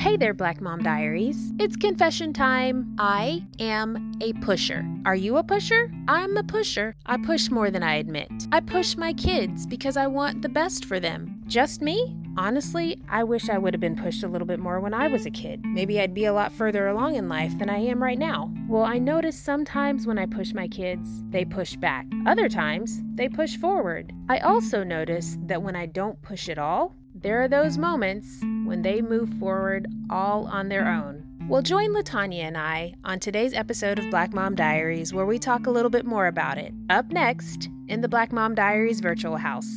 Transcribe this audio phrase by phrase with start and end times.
[0.00, 1.52] Hey there, Black Mom Diaries.
[1.58, 2.96] It's confession time.
[2.98, 4.82] I am a pusher.
[5.04, 5.92] Are you a pusher?
[6.08, 6.96] I'm a pusher.
[7.04, 8.30] I push more than I admit.
[8.50, 11.42] I push my kids because I want the best for them.
[11.46, 12.16] Just me?
[12.38, 15.26] Honestly, I wish I would have been pushed a little bit more when I was
[15.26, 15.62] a kid.
[15.66, 18.50] Maybe I'd be a lot further along in life than I am right now.
[18.68, 22.06] Well, I notice sometimes when I push my kids, they push back.
[22.26, 24.14] Other times, they push forward.
[24.30, 28.80] I also notice that when I don't push at all, there are those moments when
[28.80, 31.26] they move forward all on their own.
[31.48, 35.66] Well, join Latanya and I on today's episode of Black Mom Diaries where we talk
[35.66, 36.72] a little bit more about it.
[36.88, 39.68] Up next in the Black Mom Diaries virtual house.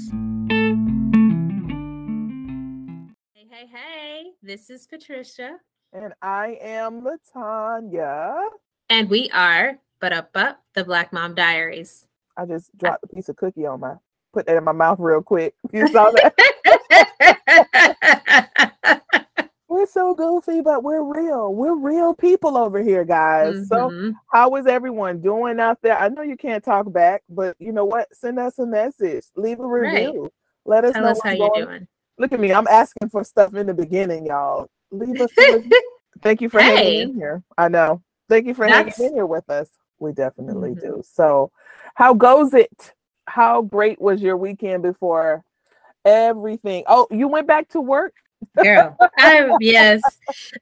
[3.34, 5.58] Hey, hey, hey, this is Patricia.
[5.92, 8.36] And I am Latanya.
[8.90, 12.08] And we are But Up Up, the Black Mom Diaries.
[12.38, 13.96] I just dropped a piece of cookie on my,
[14.34, 15.54] put that in my mouth real quick.
[15.72, 16.34] You saw that?
[19.68, 21.53] we're so goofy, but we're real.
[21.53, 23.56] We're real people over here, guys.
[23.56, 24.09] Mm-hmm.
[24.11, 25.98] So, how is everyone doing out there?
[25.98, 28.08] I know you can't talk back, but you know what?
[28.16, 30.31] Send us a message, leave a review, right.
[30.66, 31.88] let us Tell know us how you're doing.
[32.20, 34.70] Look at me, I'm asking for stuff in the beginning, y'all.
[34.92, 35.31] Leave us.
[36.22, 36.76] Thank you for hey.
[36.76, 37.44] hanging in here.
[37.58, 38.02] I know.
[38.30, 38.95] Thank you for That's...
[38.98, 39.70] hanging in here with us.
[40.00, 40.98] We definitely mm-hmm.
[40.98, 41.04] do.
[41.04, 41.52] So,
[41.95, 42.94] how goes it?
[43.26, 45.44] How great was your weekend before
[46.06, 46.84] everything?
[46.88, 48.14] Oh, you went back to work?
[48.62, 50.02] Girl, I, yes.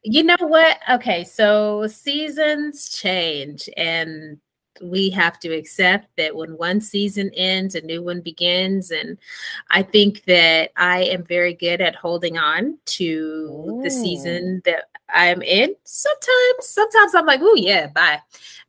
[0.03, 0.79] You know what?
[0.89, 4.37] Okay, so seasons change, and
[4.81, 8.91] we have to accept that when one season ends, a new one begins.
[8.91, 9.17] And
[9.69, 13.81] I think that I am very good at holding on to Ooh.
[13.83, 15.75] the season that I'm in.
[15.83, 18.21] Sometimes, sometimes I'm like, oh yeah, bye.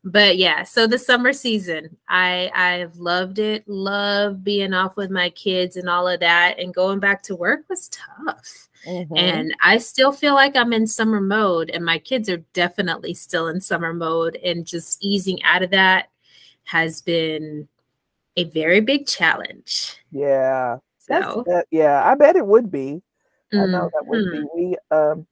[0.03, 3.67] But yeah, so the summer season, I I've loved it.
[3.67, 6.59] Love being off with my kids and all of that.
[6.59, 8.69] And going back to work was tough.
[8.87, 9.15] Mm-hmm.
[9.15, 13.47] And I still feel like I'm in summer mode, and my kids are definitely still
[13.47, 14.37] in summer mode.
[14.43, 16.09] And just easing out of that
[16.65, 17.67] has been
[18.35, 19.97] a very big challenge.
[20.11, 20.77] Yeah.
[20.99, 23.01] So, yeah, I bet it would be.
[23.53, 23.59] Mm-hmm.
[23.59, 24.37] I know that would be.
[24.37, 24.57] Mm-hmm.
[24.57, 25.27] We um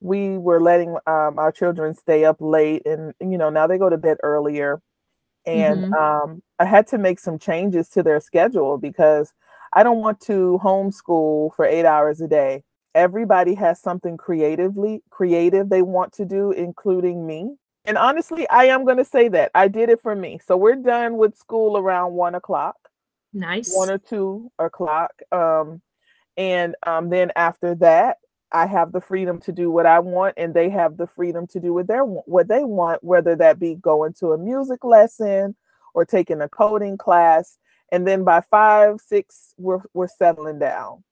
[0.00, 3.88] we were letting um, our children stay up late and you know now they go
[3.88, 4.80] to bed earlier
[5.46, 5.94] and mm-hmm.
[5.94, 9.32] um, i had to make some changes to their schedule because
[9.72, 12.62] i don't want to homeschool for eight hours a day
[12.96, 18.84] everybody has something creatively creative they want to do including me and honestly i am
[18.84, 22.12] going to say that i did it for me so we're done with school around
[22.12, 22.76] one o'clock
[23.32, 25.80] nice one or two o'clock um,
[26.36, 28.16] and um, then after that
[28.52, 31.60] I have the freedom to do what I want, and they have the freedom to
[31.60, 35.56] do what they what they want, whether that be going to a music lesson
[35.94, 37.58] or taking a coding class.
[37.90, 41.02] And then by five, six, we're we're settling down.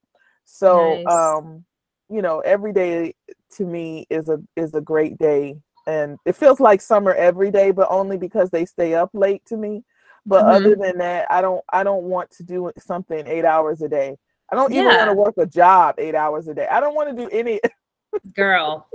[0.44, 1.14] So, nice.
[1.14, 1.64] um,
[2.08, 3.14] you know, every day
[3.56, 5.56] to me is a is a great day,
[5.86, 9.56] and it feels like summer every day, but only because they stay up late to
[9.56, 9.84] me.
[10.26, 10.54] But mm-hmm.
[10.54, 14.16] other than that, I don't I don't want to do something eight hours a day.
[14.50, 16.66] I don't even want to work a job eight hours a day.
[16.70, 17.60] I don't want to do any.
[18.34, 18.86] Girl,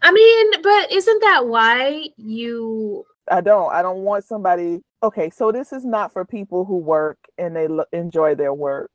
[0.00, 3.04] I mean, but isn't that why you?
[3.30, 3.72] I don't.
[3.72, 4.80] I don't want somebody.
[5.02, 8.90] Okay, so this is not for people who work and they lo- enjoy their work,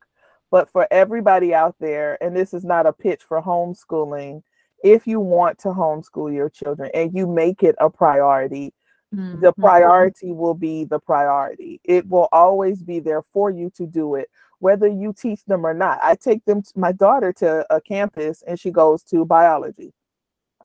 [0.51, 2.21] but for everybody out there.
[2.23, 4.43] And this is not a pitch for homeschooling.
[4.83, 8.73] If you want to homeschool your children and you make it a priority,
[9.15, 9.39] Mm-hmm.
[9.39, 11.79] the priority will be the priority.
[11.85, 15.73] It will always be there for you to do it whether you teach them or
[15.73, 15.99] not.
[16.03, 19.93] I take them to my daughter to a campus and she goes to biology.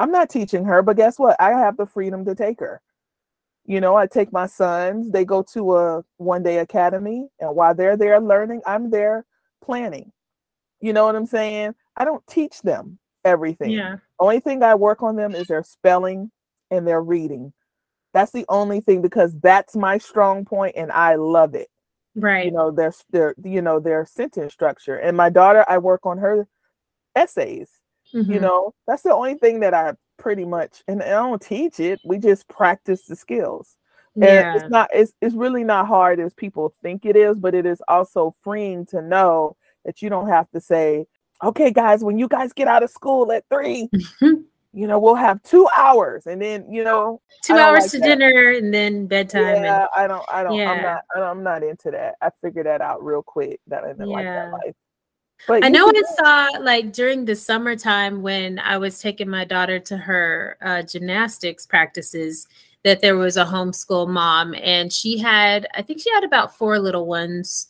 [0.00, 1.37] I'm not teaching her, but guess what?
[1.41, 2.81] I have the freedom to take her.
[3.64, 7.75] You know, I take my sons, they go to a one day academy, and while
[7.75, 9.25] they're there learning, I'm there
[9.62, 10.12] planning.
[10.81, 11.75] You know what I'm saying?
[11.97, 13.71] I don't teach them everything.
[13.71, 13.97] Yeah.
[14.19, 16.31] Only thing I work on them is their spelling
[16.71, 17.53] and their reading.
[18.12, 21.69] That's the only thing because that's my strong point and I love it
[22.15, 26.05] right you know their their you know their sentence structure and my daughter i work
[26.05, 26.47] on her
[27.17, 27.70] essays
[28.14, 28.31] mm-hmm.
[28.31, 31.99] you know that's the only thing that i pretty much and i don't teach it
[32.05, 33.76] we just practice the skills
[34.14, 34.55] and yeah.
[34.55, 37.82] it's not it's, it's really not hard as people think it is but it is
[37.88, 41.06] also freeing to know that you don't have to say
[41.43, 43.88] okay guys when you guys get out of school at 3
[44.75, 48.06] you know, we'll have two hours and then, you know, two hours like to that.
[48.06, 49.62] dinner and then bedtime.
[49.62, 50.70] Yeah, and, I don't, I don't, yeah.
[50.70, 52.14] I'm not, I'm not into that.
[52.23, 54.17] I figured that out real quick that I didn't yeah.
[54.17, 54.75] like that life.
[55.47, 59.79] But I know I saw like during the summertime when I was taking my daughter
[59.81, 62.47] to her uh, gymnastics practices
[62.84, 66.79] that there was a homeschool mom and she had, I think she had about four
[66.79, 67.69] little ones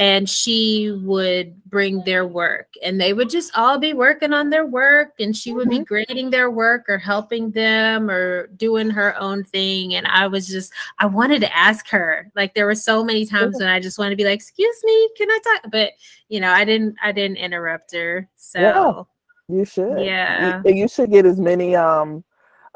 [0.00, 4.64] and she would bring their work and they would just all be working on their
[4.64, 5.80] work and she would mm-hmm.
[5.80, 10.48] be grading their work or helping them or doing her own thing and i was
[10.48, 12.32] just i wanted to ask her.
[12.34, 15.10] Like there were so many times when i just wanted to be like excuse me
[15.16, 15.70] can i talk?
[15.70, 15.92] But
[16.28, 20.00] you know i didn't i didn't interrupt her so yeah, you should.
[20.00, 20.62] Yeah.
[20.64, 22.24] you, you should get as many um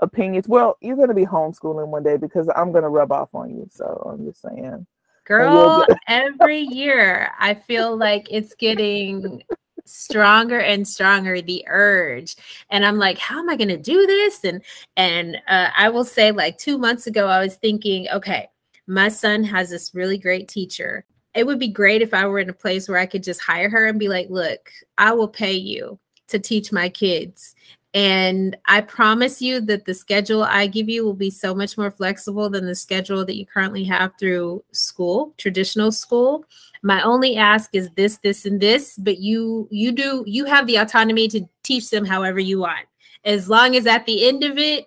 [0.05, 0.49] opinions.
[0.49, 3.51] Well you're going to be homeschooling one day because i'm going to rub off on
[3.51, 4.87] you so i'm just saying.
[5.25, 9.43] Girl, every year I feel like it's getting
[9.87, 12.37] stronger and stronger the urge.
[12.71, 14.45] And i'm like how am i going to do this?
[14.45, 14.63] And
[14.97, 18.49] and uh, i will say like two months ago i was thinking okay
[18.87, 21.07] my son has this really great teacher.
[21.35, 23.69] It would be great if i were in a place where i could just hire
[23.69, 25.99] her and be like look i will pay you
[26.29, 27.55] to teach my kids
[27.95, 31.93] and I promise you that the schedule I give you will be so much more
[31.93, 36.45] flexible than the schedule that you currently have through school, traditional school.
[36.83, 40.77] My only ask is this, this, and this, but you you do you have the
[40.77, 42.87] autonomy to teach them however you want.
[43.25, 44.87] As long as at the end of it,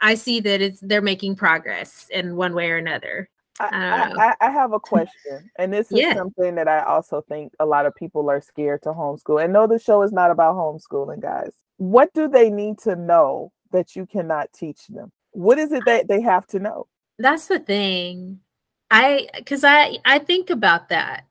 [0.00, 3.28] I see that it's they're making progress in one way or another.
[3.60, 6.14] I, I, I, have a question, and this is yeah.
[6.14, 9.42] something that I also think a lot of people are scared to homeschool.
[9.42, 13.52] And no, the show is not about homeschooling, guys what do they need to know
[13.72, 15.10] that you cannot teach them?
[15.30, 16.86] What is it that they have to know?
[17.18, 18.40] That's the thing.
[18.90, 21.24] I cuz I I think about that.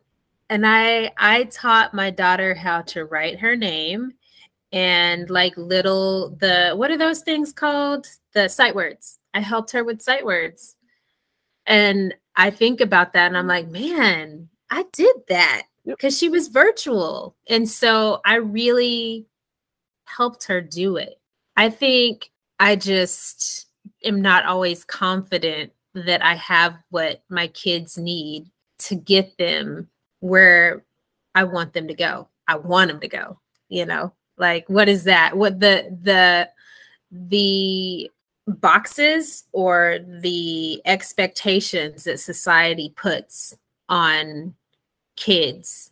[0.49, 4.13] And I I taught my daughter how to write her name
[4.71, 8.07] and like little the what are those things called?
[8.33, 9.19] The sight words.
[9.33, 10.76] I helped her with sight words.
[11.67, 13.73] And I think about that and I'm like, mm.
[13.73, 16.19] man, I did that because yep.
[16.19, 17.35] she was virtual.
[17.49, 19.27] And so I really
[20.05, 21.19] helped her do it.
[21.55, 23.67] I think I just
[24.03, 28.49] am not always confident that I have what my kids need
[28.79, 29.89] to get them
[30.19, 30.83] where
[31.35, 32.29] I want them to go.
[32.47, 34.13] I want them to go, you know?
[34.37, 35.35] Like what is that?
[35.35, 36.49] What the the
[37.11, 38.11] the
[38.47, 43.55] boxes or the expectations that society puts
[43.89, 44.55] on
[45.15, 45.91] kids.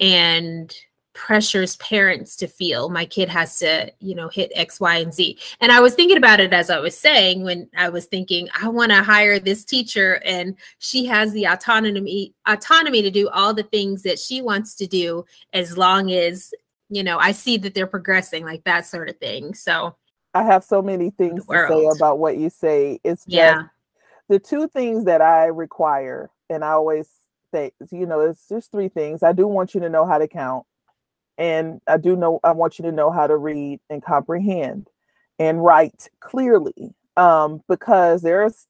[0.00, 0.74] And
[1.18, 5.36] pressures parents to feel my kid has to you know hit x y and z.
[5.60, 8.68] And i was thinking about it as i was saying when i was thinking i
[8.68, 13.64] want to hire this teacher and she has the autonomy autonomy to do all the
[13.64, 16.54] things that she wants to do as long as
[16.88, 19.54] you know i see that they're progressing like that sort of thing.
[19.54, 19.96] So
[20.34, 23.62] i have so many things to say about what you say it's just yeah.
[24.28, 27.08] the two things that i require and i always
[27.52, 30.28] say you know it's just three things i do want you to know how to
[30.28, 30.64] count
[31.38, 34.88] and I do know I want you to know how to read and comprehend
[35.38, 36.94] and write clearly.
[37.16, 38.66] Um, because there's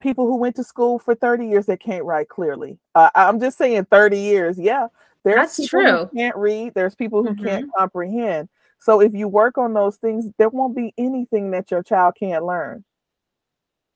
[0.00, 2.78] people who went to school for 30 years that can't write clearly.
[2.94, 4.58] Uh, I'm just saying 30 years.
[4.58, 4.88] Yeah.
[5.24, 5.96] There's That's people true.
[6.04, 7.44] who can't read, there's people who mm-hmm.
[7.44, 8.48] can't comprehend.
[8.80, 12.44] So if you work on those things, there won't be anything that your child can't
[12.44, 12.84] learn.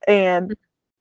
[0.07, 0.55] And mm.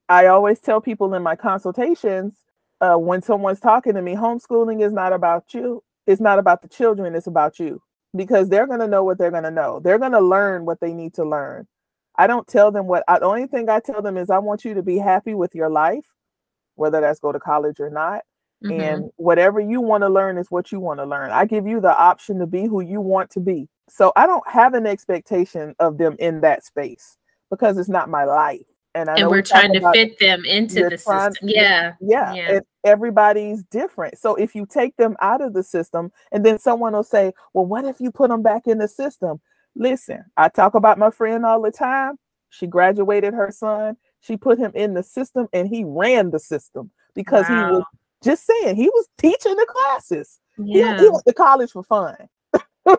[0.08, 2.34] I always tell people in my consultations
[2.80, 6.68] uh, when someone's talking to me, homeschooling is not about you it's not about the
[6.68, 7.82] children, it's about you
[8.14, 9.80] because they're going to know what they're going to know.
[9.80, 11.66] They're going to learn what they need to learn.
[12.16, 14.64] I don't tell them what I, the only thing I tell them is I want
[14.64, 16.04] you to be happy with your life,
[16.74, 18.22] whether that's go to college or not.
[18.64, 18.80] Mm-hmm.
[18.80, 21.30] And whatever you want to learn is what you want to learn.
[21.30, 23.68] I give you the option to be who you want to be.
[23.88, 27.16] So I don't have an expectation of them in that space
[27.50, 28.62] because it's not my life
[28.94, 31.48] and, and we're trying to fit them into the system.
[31.48, 31.94] Yeah.
[32.00, 32.60] Yeah.
[32.84, 34.18] everybody's different.
[34.18, 37.66] So if you take them out of the system and then someone will say, well,
[37.66, 39.40] what if you put them back in the system?
[39.74, 42.18] Listen, I talk about my friend all the time.
[42.50, 43.96] She graduated her son.
[44.20, 47.66] She put him in the system and he ran the system because wow.
[47.68, 47.84] he was
[48.22, 50.38] just saying he was teaching the classes.
[50.58, 50.96] Yeah.
[50.96, 52.16] He, he went to college for fun.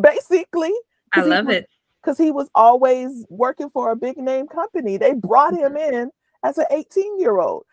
[0.00, 0.72] Basically.
[1.12, 1.68] I love was, it
[2.00, 4.96] because he was always working for a big name company.
[4.96, 5.94] They brought him mm-hmm.
[5.94, 6.10] in
[6.44, 7.64] as an 18 year old.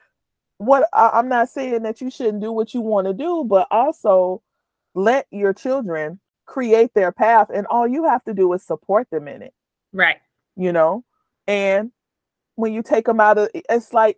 [0.58, 3.68] What I, am not saying that you shouldn't do what you want to do, but
[3.70, 4.42] also
[4.96, 9.28] let your children create their path, and all you have to do is support them
[9.28, 9.54] in it.
[9.94, 10.18] Right.
[10.56, 11.04] You know,
[11.48, 11.92] and
[12.56, 14.18] when you take them out of, it's like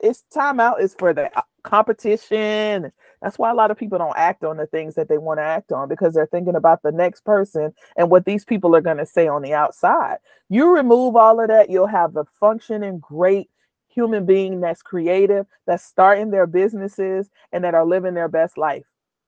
[0.00, 1.30] it's time out is for the
[1.66, 2.92] competition.
[3.20, 5.44] That's why a lot of people don't act on the things that they want to
[5.44, 8.96] act on because they're thinking about the next person and what these people are going
[8.96, 10.18] to say on the outside.
[10.48, 13.50] You remove all of that, you'll have a functioning, great
[13.88, 18.86] human being that's creative, that's starting their businesses, and that are living their best life.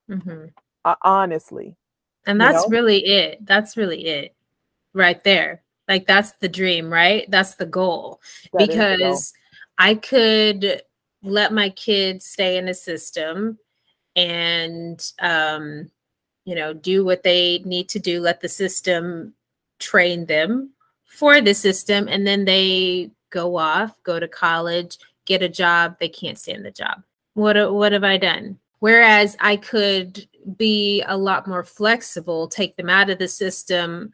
[0.08, 0.46] Mm-hmm.
[0.84, 1.76] Uh, honestly.
[2.26, 2.76] And that's you know?
[2.76, 3.44] really it.
[3.44, 4.34] That's really it
[4.94, 5.62] right there.
[5.88, 7.28] Like that's the dream, right?
[7.30, 8.20] That's the goal.
[8.52, 9.32] That because
[9.78, 10.82] I could
[11.22, 13.58] let my kids stay in the system
[14.16, 15.90] and um,
[16.44, 19.34] you know do what they need to do let the system
[19.78, 20.70] train them
[21.06, 26.08] for the system and then they go off go to college get a job they
[26.08, 27.02] can't stand the job.
[27.34, 28.58] What what have i done?
[28.80, 34.12] Whereas i could be a lot more flexible take them out of the system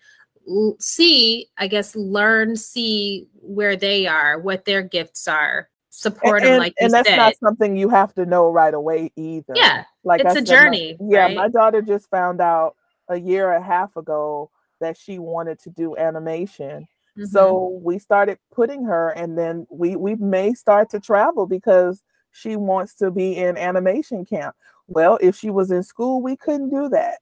[0.79, 6.59] see i guess learn see where they are what their gifts are support and, them
[6.59, 7.17] like and that's said.
[7.17, 10.47] not something you have to know right away either yeah like it's I a said,
[10.47, 11.37] journey my, yeah right?
[11.37, 12.75] my daughter just found out
[13.09, 17.25] a year and a half ago that she wanted to do animation mm-hmm.
[17.27, 22.57] so we started putting her and then we we may start to travel because she
[22.57, 24.57] wants to be in animation camp
[24.89, 27.19] well if she was in school we couldn't do that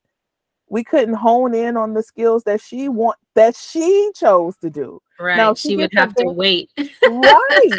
[0.70, 4.98] we couldn't hone in on the skills that she want that she chose to do
[5.20, 6.70] right now, she, she would have to wait
[7.06, 7.70] right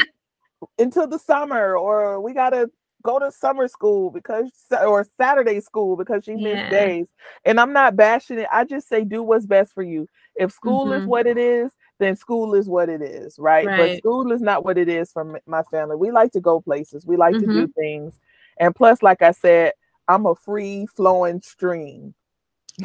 [0.77, 2.69] until the summer or we got to
[3.03, 4.49] go to summer school because
[4.81, 6.69] or Saturday school because she missed yeah.
[6.69, 7.07] days.
[7.45, 8.47] And I'm not bashing it.
[8.51, 10.09] I just say do what's best for you.
[10.35, 11.01] If school mm-hmm.
[11.01, 13.65] is what it is, then school is what it is, right?
[13.65, 13.77] right?
[13.77, 15.95] But school is not what it is for my family.
[15.95, 17.05] We like to go places.
[17.05, 17.47] We like mm-hmm.
[17.47, 17.79] to do mm-hmm.
[17.79, 18.19] things.
[18.57, 19.73] And plus like I said,
[20.07, 22.15] I'm a free flowing stream.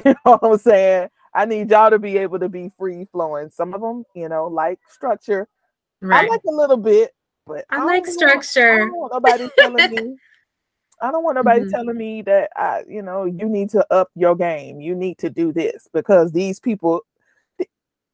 [0.05, 1.09] You know what I'm saying?
[1.33, 3.49] I need y'all to be able to be free flowing.
[3.49, 5.49] Some of them, you know, like structure.
[6.03, 6.27] Right.
[6.27, 7.13] I like a little bit,
[7.49, 8.91] but I, I like structure.
[8.93, 10.17] Want, I don't want nobody telling me.
[11.01, 11.71] I don't want nobody mm-hmm.
[11.71, 14.81] telling me that I, you know, you need to up your game.
[14.81, 17.03] You need to do this because these people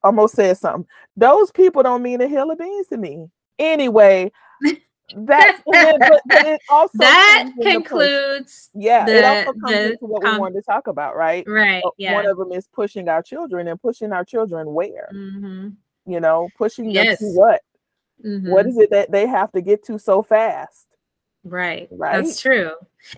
[0.03, 0.87] almost said something.
[1.17, 3.31] Those people don't mean a hill of beans to me.
[3.59, 4.31] Anyway,
[5.17, 8.71] that's but, but it also that concludes.
[8.75, 11.45] Yeah, the, it also comes the, into what com- we wanted to talk about, right?
[11.47, 11.83] Right.
[11.97, 12.15] Yeah.
[12.15, 15.71] One of them is pushing our children and pushing our children where, mm-hmm.
[16.07, 17.19] you know, pushing yes.
[17.19, 17.63] them to what
[18.25, 18.51] Mm-hmm.
[18.51, 20.87] What is it that they have to get to so fast?
[21.45, 21.89] Right.
[21.91, 22.23] Right.
[22.23, 22.73] That's true.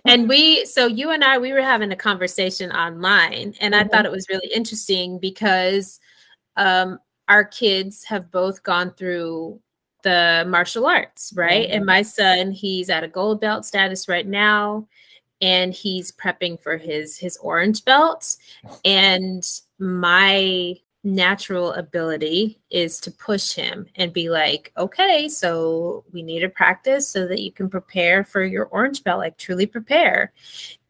[0.05, 3.75] And we, so you and I, we were having a conversation online, and mm-hmm.
[3.75, 6.01] I thought it was really interesting because
[6.57, 6.99] um,
[7.29, 9.61] our kids have both gone through
[10.03, 11.67] the martial arts, right?
[11.67, 11.77] Mm-hmm.
[11.77, 14.87] And my son, he's at a gold belt status right now,
[15.41, 18.37] and he's prepping for his his orange belt.
[18.85, 19.45] And
[19.79, 26.49] my natural ability is to push him and be like, okay, so we need to
[26.49, 30.33] practice so that you can prepare for your orange belt, like truly prepare.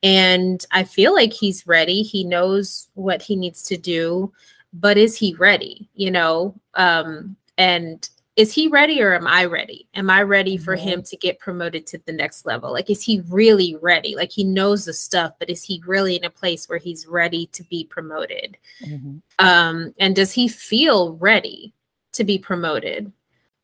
[0.02, 2.02] And I feel like he's ready.
[2.02, 4.32] He knows what he needs to do,
[4.72, 5.90] but is he ready?
[5.94, 9.88] You know, um, and is he ready or am I ready?
[9.94, 10.88] Am I ready for mm-hmm.
[10.88, 12.70] him to get promoted to the next level?
[12.70, 14.14] Like, is he really ready?
[14.14, 17.46] Like, he knows the stuff, but is he really in a place where he's ready
[17.52, 18.58] to be promoted?
[18.84, 19.18] Mm-hmm.
[19.38, 21.72] Um, and does he feel ready
[22.12, 23.10] to be promoted?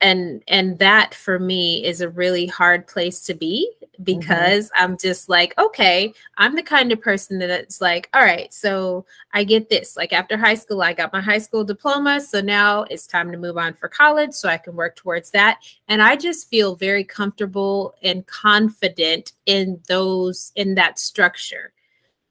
[0.03, 4.19] And and that for me is a really hard place to be Mm-hmm.
[4.19, 4.85] because mm-hmm.
[4.85, 9.45] I'm just like, okay, I'm the kind of person that's like, all right, so I
[9.45, 9.97] get this.
[9.97, 12.21] Like after high school, I got my high school diploma.
[12.21, 15.61] So now it's time to move on for college so I can work towards that.
[15.89, 21.73] And I just feel very comfortable and confident in those, in that structure.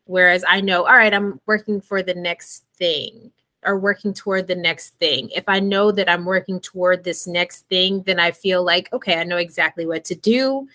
[0.06, 3.32] Whereas I know, all right, I'm working for the next thing
[3.66, 5.30] or working toward the next thing.
[5.36, 9.20] If I know that I'm working toward this next thing, then I feel like, okay,
[9.20, 10.68] I know exactly what to do.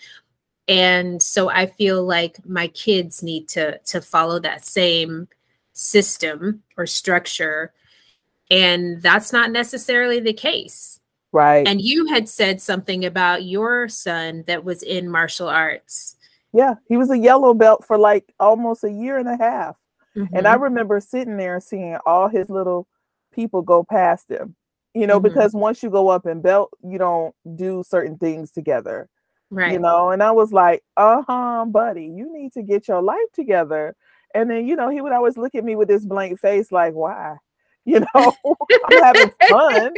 [0.69, 5.29] And so i feel like my kids need to to follow that same
[5.71, 7.71] system or structure.
[8.51, 10.99] And that's not necessarily the case.
[11.31, 11.67] Right.
[11.67, 16.15] And you had said something about your son that was in martial arts.
[16.53, 19.77] Yeah he was a yellow belt for like almost a year and a half
[20.17, 20.35] mm-hmm.
[20.35, 20.63] and i mm-hmm.
[20.63, 22.87] remember sitting there seeing all his little
[23.33, 24.55] people go past him
[24.93, 25.27] you know mm-hmm.
[25.27, 29.07] because once you go up in belt you don't do certain things together
[29.49, 29.73] Right.
[29.73, 33.17] You know, and I was like, uh huh, buddy, you need to get your life
[33.33, 33.95] together.
[34.35, 36.93] And then, you know, he would always look at me with this blank face, like,
[36.93, 37.37] why?
[37.87, 39.93] You know, I'm having fun.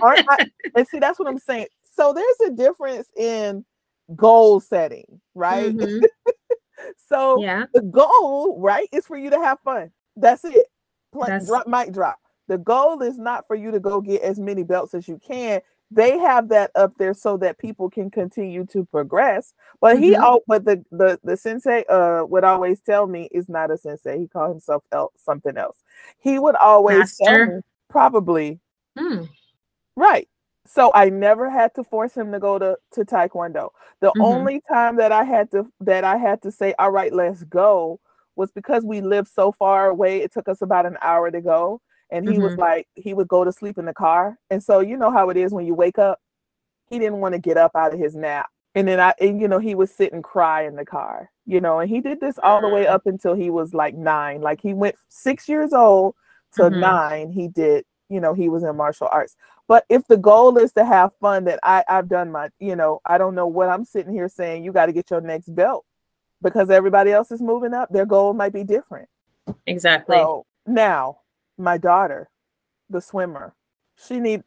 [0.00, 0.46] aren't I?
[0.76, 1.66] And see, that's what I'm saying.
[1.96, 3.64] So there's a difference in
[4.14, 5.76] goal setting, right?
[5.76, 6.04] Mm-hmm.
[6.96, 7.64] so yeah.
[7.72, 9.90] the goal, right, is for you to have fun.
[10.16, 10.66] That's it.
[11.12, 11.46] Play, that's...
[11.46, 12.18] Drop, mic drop.
[12.48, 15.60] The goal is not for you to go get as many belts as you can
[15.90, 19.54] they have that up there so that people can continue to progress.
[19.80, 20.04] But mm-hmm.
[20.04, 23.78] he, oh, but the the the sensei uh would always tell me is not a
[23.78, 24.18] sensei.
[24.18, 25.82] He called himself el- something else.
[26.18, 27.24] He would always Master.
[27.24, 28.60] tell me probably
[28.98, 29.28] mm.
[29.94, 30.28] right.
[30.66, 33.70] So I never had to force him to go to to taekwondo.
[34.00, 34.22] The mm-hmm.
[34.22, 38.00] only time that I had to that I had to say, "All right, let's go,"
[38.36, 40.22] was because we lived so far away.
[40.22, 41.80] It took us about an hour to go
[42.10, 42.44] and he mm-hmm.
[42.44, 45.28] was like he would go to sleep in the car and so you know how
[45.30, 46.20] it is when you wake up
[46.88, 49.48] he didn't want to get up out of his nap And then I, and, you
[49.48, 52.38] know, he would sit and cry in the car, you know, and he did this
[52.42, 52.90] all the way Mm.
[52.90, 54.42] up until he was like nine.
[54.42, 56.14] Like he went six years old
[56.56, 56.78] to Mhm.
[56.80, 57.30] nine.
[57.30, 59.36] He did, you know, he was in martial arts.
[59.68, 63.00] But if the goal is to have fun, that I, I've done my, you know,
[63.04, 64.64] I don't know what I'm sitting here saying.
[64.64, 65.84] You got to get your next belt
[66.42, 67.88] because everybody else is moving up.
[67.90, 69.08] Their goal might be different.
[69.66, 70.16] Exactly.
[70.16, 71.18] So now,
[71.58, 72.28] my daughter,
[72.90, 73.54] the swimmer,
[73.96, 74.44] she needs.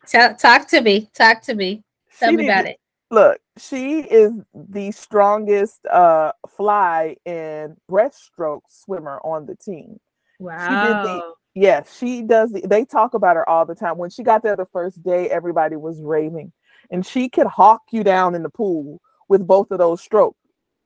[0.07, 1.11] Talk to me.
[1.15, 1.83] Talk to me.
[2.19, 2.79] Tell she me about it.
[3.11, 10.01] Look, she is the strongest uh fly and breaststroke swimmer on the team.
[10.43, 11.35] Wow.
[11.55, 12.53] Yes, she does.
[12.53, 13.99] The, they talk about her all the time.
[13.99, 16.53] When she got there the first day, everybody was raving,
[16.91, 20.39] and she could hawk you down in the pool with both of those strokes.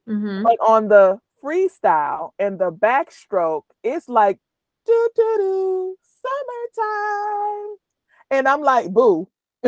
[0.09, 0.43] Mhm.
[0.43, 4.39] But on the freestyle and the backstroke, it's like
[4.87, 7.77] do do do summertime,
[8.31, 9.29] and I'm like, boo.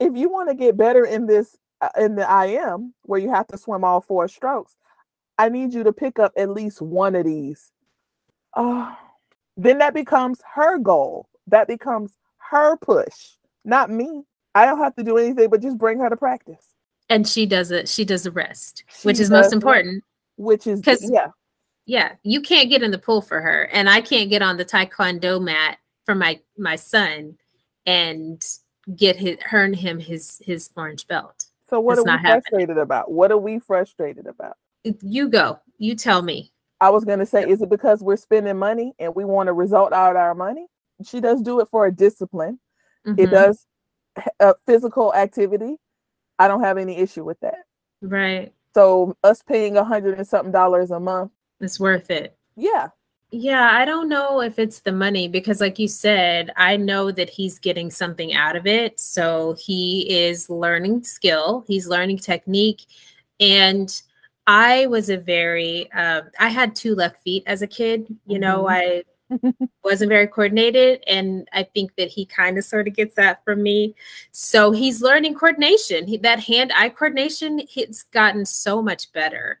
[0.00, 3.46] if you want to get better in this uh, in the IM where you have
[3.48, 4.76] to swim all four strokes,
[5.38, 7.72] I need you to pick up at least one of these.
[8.56, 8.96] Oh,
[9.56, 11.28] then that becomes her goal.
[11.46, 12.16] That becomes
[12.50, 13.32] her push,
[13.64, 14.22] not me.
[14.54, 16.74] I don't have to do anything but just bring her to practice,
[17.08, 17.88] And she does it.
[17.88, 20.02] She does the rest, which is most important.
[20.36, 21.28] which is 'Cause- yeah,
[21.86, 24.64] Yeah, you can't get in the pool for her, and I can't get on the
[24.64, 27.36] taekwondo mat for my my son
[27.86, 28.40] and
[28.96, 31.46] get his earn him his his orange belt.
[31.68, 32.42] So what It's are we not happening.
[32.42, 33.10] frustrated about?
[33.10, 34.56] What are we frustrated about?
[35.02, 35.60] You go.
[35.78, 36.52] You tell me.
[36.80, 39.92] I was gonna say, is it because we're spending money and we want a result
[39.92, 40.66] out of our money?
[41.04, 42.58] She does do it for a discipline.
[43.04, 43.30] It Mhm.
[43.30, 43.66] does
[44.40, 45.76] a physical activity.
[46.38, 47.64] I don't have any issue with that.
[48.02, 48.52] Right.
[48.74, 52.36] So us paying a hundred and something dollars a month, It's worth it.
[52.56, 52.88] yeah,
[53.32, 57.30] Yeah, I don't know if it's the money because, like you said, I know that
[57.30, 58.98] he's getting something out of it.
[58.98, 62.86] So he is learning skill, he's learning technique.
[63.38, 63.88] And
[64.46, 68.06] I was a very, uh, I had two left feet as a kid.
[68.26, 69.04] You know, I
[69.84, 71.04] wasn't very coordinated.
[71.06, 73.94] And I think that he kind of sort of gets that from me.
[74.32, 76.06] So he's learning coordination.
[76.06, 79.60] He, that hand eye coordination, it's gotten so much better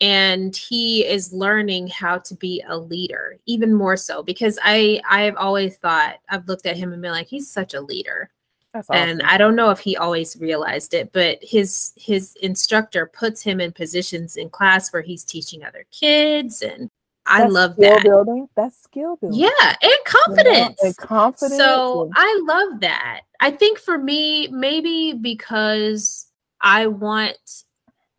[0.00, 5.36] and he is learning how to be a leader even more so because i i've
[5.36, 8.30] always thought i've looked at him and been like he's such a leader
[8.76, 8.94] awesome.
[8.96, 13.60] and i don't know if he always realized it but his his instructor puts him
[13.60, 16.90] in positions in class where he's teaching other kids and
[17.26, 18.48] i That's love skill that building.
[18.54, 19.40] That's skill building.
[19.40, 21.56] yeah and confidence and confidence.
[21.56, 23.20] so and- I love that.
[23.40, 26.26] I think for me, maybe because
[26.62, 27.36] I want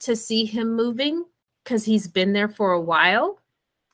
[0.02, 1.26] to see him moving
[1.64, 3.40] because he's been there for a while.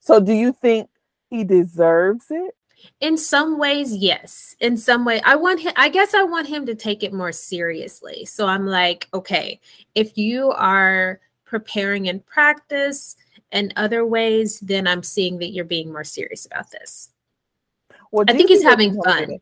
[0.01, 0.89] so do you think
[1.29, 2.55] he deserves it?
[2.99, 4.55] In some ways, yes.
[4.59, 7.31] In some way, I want him, I guess I want him to take it more
[7.31, 8.25] seriously.
[8.25, 9.59] So I'm like, okay,
[9.95, 13.15] if you are preparing in practice
[13.51, 17.11] and other ways, then I'm seeing that you're being more serious about this.
[18.11, 19.39] Well, I think he's having fun.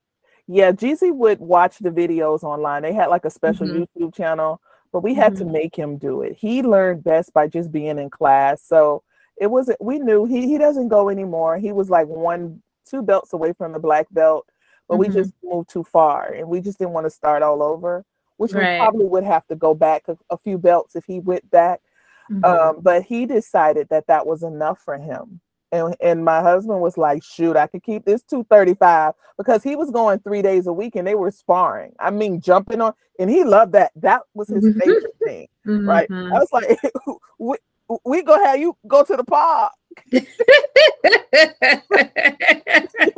[0.48, 2.82] Yeah, Jeezy would watch the videos online.
[2.82, 3.88] They had like a special Mhm.
[3.96, 4.60] YouTube channel,
[4.92, 5.52] but we had to Mhm.
[5.52, 6.34] make him do it.
[6.34, 8.62] He learned best by just being in class.
[8.62, 9.04] So
[9.38, 11.58] it wasn't we knew he he doesn't go anymore.
[11.58, 14.48] He was like one two belts away from the black belt,
[14.88, 15.14] but we Mhm.
[15.14, 18.04] just moved too far and we just didn't want to start all over,
[18.38, 21.50] which we probably would have to go back a, a few belts if he went
[21.52, 21.82] back.
[22.30, 22.44] Mhm.
[22.46, 25.42] Um, but he decided that that was enough for him.
[25.74, 29.90] And, and my husband was like, shoot, I could keep this 235 because he was
[29.90, 31.94] going three days a week and they were sparring.
[31.98, 33.92] I mean, jumping on, and he loved that.
[33.96, 34.80] That was his Mhm.
[34.80, 36.10] favorite thing, right?
[36.10, 36.36] Mhm.
[36.36, 36.78] I was like,
[37.40, 37.56] we,
[38.04, 39.72] we go have you go to the park.
[40.12, 40.22] You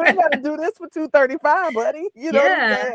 [0.06, 2.08] ain't got to do this for 235, buddy.
[2.16, 2.94] You know Yeah.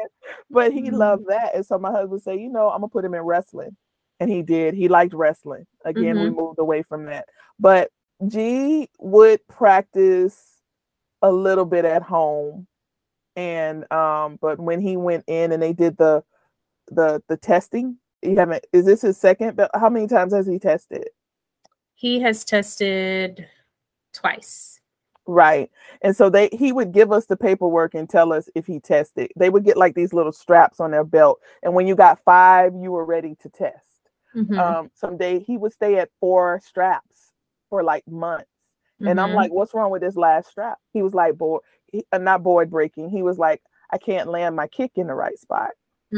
[0.51, 0.99] But he Mhm.
[0.99, 1.55] loved that.
[1.55, 3.77] And so my husband said, you know, I'm gonna put him in wrestling.
[4.21, 4.75] And he did.
[4.75, 5.67] He liked wrestling.
[5.85, 7.29] Again, we moved away from that.
[7.61, 7.91] But
[8.27, 10.57] G would practice
[11.23, 12.67] a little bit at home.
[13.37, 16.25] And um, but when he went in and they did the
[16.91, 19.57] the the testing, you haven't is this his second?
[19.57, 21.09] But how many times has he tested?
[21.95, 23.49] he has tested
[24.21, 24.81] twice.
[25.27, 25.71] Right.
[26.03, 29.31] And so they he would give us the paperwork and tell us if he tested.
[29.37, 31.41] They would get like these little straps on their belt.
[31.63, 33.85] And when you got five, you were ready to test.
[34.35, 37.33] Mhm, Um, someday he would stay at four straps
[37.71, 38.47] for like months.
[39.05, 39.35] And I'm mhm.
[39.35, 40.79] like, what's wrong with this last strap?
[40.93, 43.11] He was like, board, he, uh, not board breaking.
[43.11, 45.73] He was like, I can't land my kick in the right spot.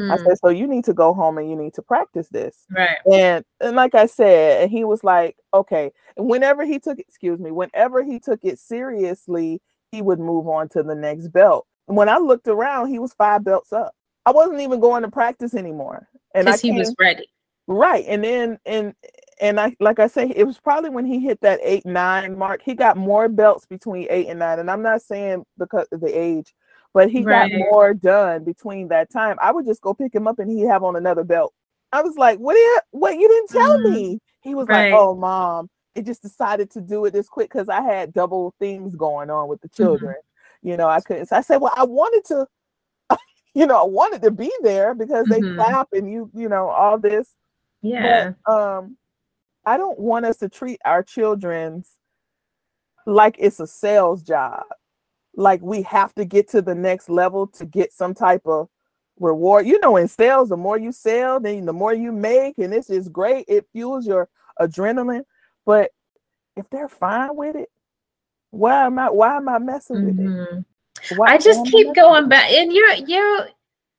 [0.09, 2.66] I Mm, said, so you need to go home and you need to practice this.
[2.70, 2.98] right.
[3.12, 5.92] And and like I said, and he was like, okay.
[6.16, 10.68] And whenever he took, excuse me, whenever he took it seriously, he would move on
[10.70, 11.66] to the next belt.
[11.88, 13.94] And when I looked around, he was five belts up.
[14.26, 16.09] I wasn't even going to practice anymore.
[16.35, 17.29] and I he was ready.
[17.68, 18.05] Right.
[18.09, 18.94] And then and
[19.40, 22.62] and I like I say, it was probably when he hit that eight, nine mark.
[22.64, 24.59] He got more belts between eight and nine.
[24.61, 26.55] And I'm not saying because of the age,
[26.92, 27.50] but he right.
[27.50, 29.37] got more done between that time.
[29.40, 31.53] I would just go pick him up and he'd have on another belt.
[31.92, 33.92] I was like, What you what you didn't tell mm-hmm.
[33.92, 34.18] me?
[34.42, 34.90] He was right.
[34.90, 38.55] like, Oh mom, it just decided to do it this quick because I had double
[38.59, 39.83] things going on with the mm-hmm.
[39.83, 40.14] children.
[40.14, 40.68] Mm-hmm.
[40.68, 42.46] You know, I couldn't so I said, Well, I wanted to
[43.55, 45.57] you know, I wanted to be there because they mm-hmm.
[45.57, 47.35] clap and you, you know, all this.
[47.83, 48.33] Yeah.
[48.46, 48.96] But, um,
[49.66, 51.96] I don't want us to treat our children's
[53.07, 54.64] like it's a sales job.
[55.35, 58.69] Like we have to get to the next level to get some type of
[59.19, 59.66] reward.
[59.66, 62.90] You know, in sales, the more you sell, then the more you make, and this
[62.90, 63.45] is great.
[63.49, 64.29] It fuels your
[64.61, 65.25] adrenaline.
[65.64, 65.93] But
[66.57, 67.69] if they're fine with it,
[68.51, 70.59] why am I why am I messing with mm-hmm.
[70.59, 70.64] it?
[71.16, 73.49] Why, I just keep going back, and you're you're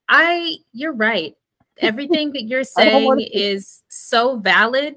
[0.09, 1.35] I you're right.
[1.77, 4.95] Everything that you're saying is so valid.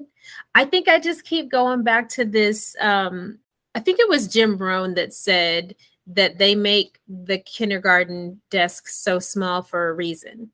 [0.53, 2.75] I think I just keep going back to this.
[2.79, 3.39] Um,
[3.73, 5.75] I think it was Jim Rohn that said
[6.07, 10.49] that they make the kindergarten desks so small for a reason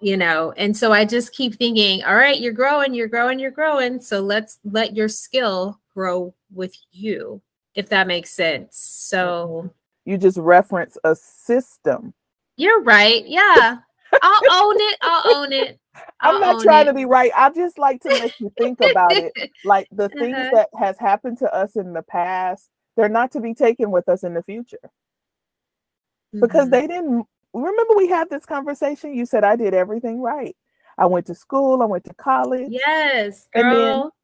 [0.00, 3.50] you know and so i just keep thinking all right you're growing you're growing you're
[3.50, 7.40] growing so let's let your skill grow with you
[7.74, 9.70] if that makes sense so
[10.04, 12.12] you just reference a system.
[12.56, 13.26] You're right.
[13.26, 13.78] Yeah.
[14.22, 14.98] I'll own it.
[15.02, 15.80] I'll own it.
[16.20, 16.90] i am not trying it.
[16.90, 17.30] to be right.
[17.36, 19.32] I just like to make you think about it.
[19.64, 20.50] Like the things uh-huh.
[20.52, 24.24] that has happened to us in the past, they're not to be taken with us
[24.24, 24.78] in the future.
[24.82, 26.40] Mm-hmm.
[26.40, 29.14] Because they didn't remember we had this conversation.
[29.14, 30.56] You said I did everything right.
[30.96, 32.68] I went to school, I went to college.
[32.70, 34.14] Yes, girl.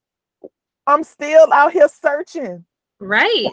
[0.86, 2.64] I'm still out here searching.
[3.00, 3.48] Right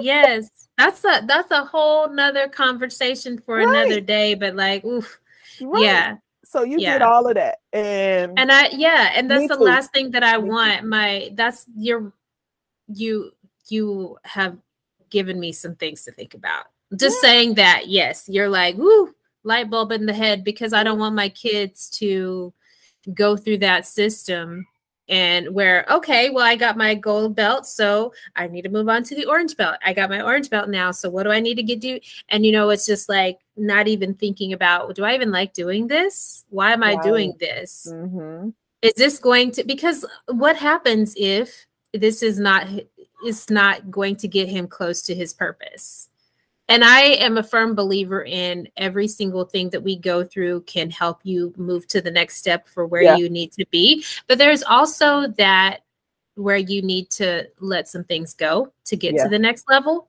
[0.00, 3.68] yes, that's a that's a whole nother conversation for right.
[3.68, 4.34] another day.
[4.34, 5.18] But like, oof,
[5.60, 5.82] right.
[5.82, 6.16] yeah.
[6.44, 6.94] So you yeah.
[6.94, 9.64] did all of that, and and I yeah, and that's the too.
[9.64, 10.80] last thing that I me want.
[10.80, 10.86] Too.
[10.86, 12.12] My that's your
[12.88, 13.32] you
[13.70, 14.56] you have
[15.10, 16.66] given me some things to think about.
[16.96, 17.28] Just yeah.
[17.28, 21.14] saying that, yes, you're like, woo, light bulb in the head because I don't want
[21.14, 22.52] my kids to
[23.14, 24.66] go through that system
[25.08, 29.02] and where okay well i got my gold belt so i need to move on
[29.02, 31.54] to the orange belt i got my orange belt now so what do i need
[31.54, 35.14] to get do and you know it's just like not even thinking about do i
[35.14, 38.50] even like doing this why am i doing this mm-hmm.
[38.82, 42.66] is this going to because what happens if this is not
[43.26, 46.08] is not going to get him close to his purpose
[46.68, 50.90] and I am a firm believer in every single thing that we go through can
[50.90, 53.16] help you move to the next step for where yeah.
[53.16, 54.04] you need to be.
[54.26, 55.78] But there's also that
[56.34, 59.24] where you need to let some things go to get yeah.
[59.24, 60.08] to the next level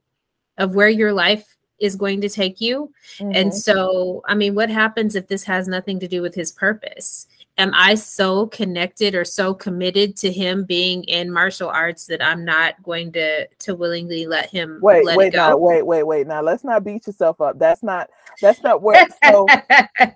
[0.57, 2.91] of where your life is going to take you.
[3.19, 3.31] Mm-hmm.
[3.35, 7.25] And so, I mean, what happens if this has nothing to do with his purpose?
[7.59, 12.43] Am I so connected or so committed to him being in martial arts that I'm
[12.43, 16.25] not going to to willingly let him wait, let wait, now, wait, wait, wait.
[16.25, 17.59] Now let's not beat yourself up.
[17.59, 18.09] That's not
[18.41, 19.45] that's not where so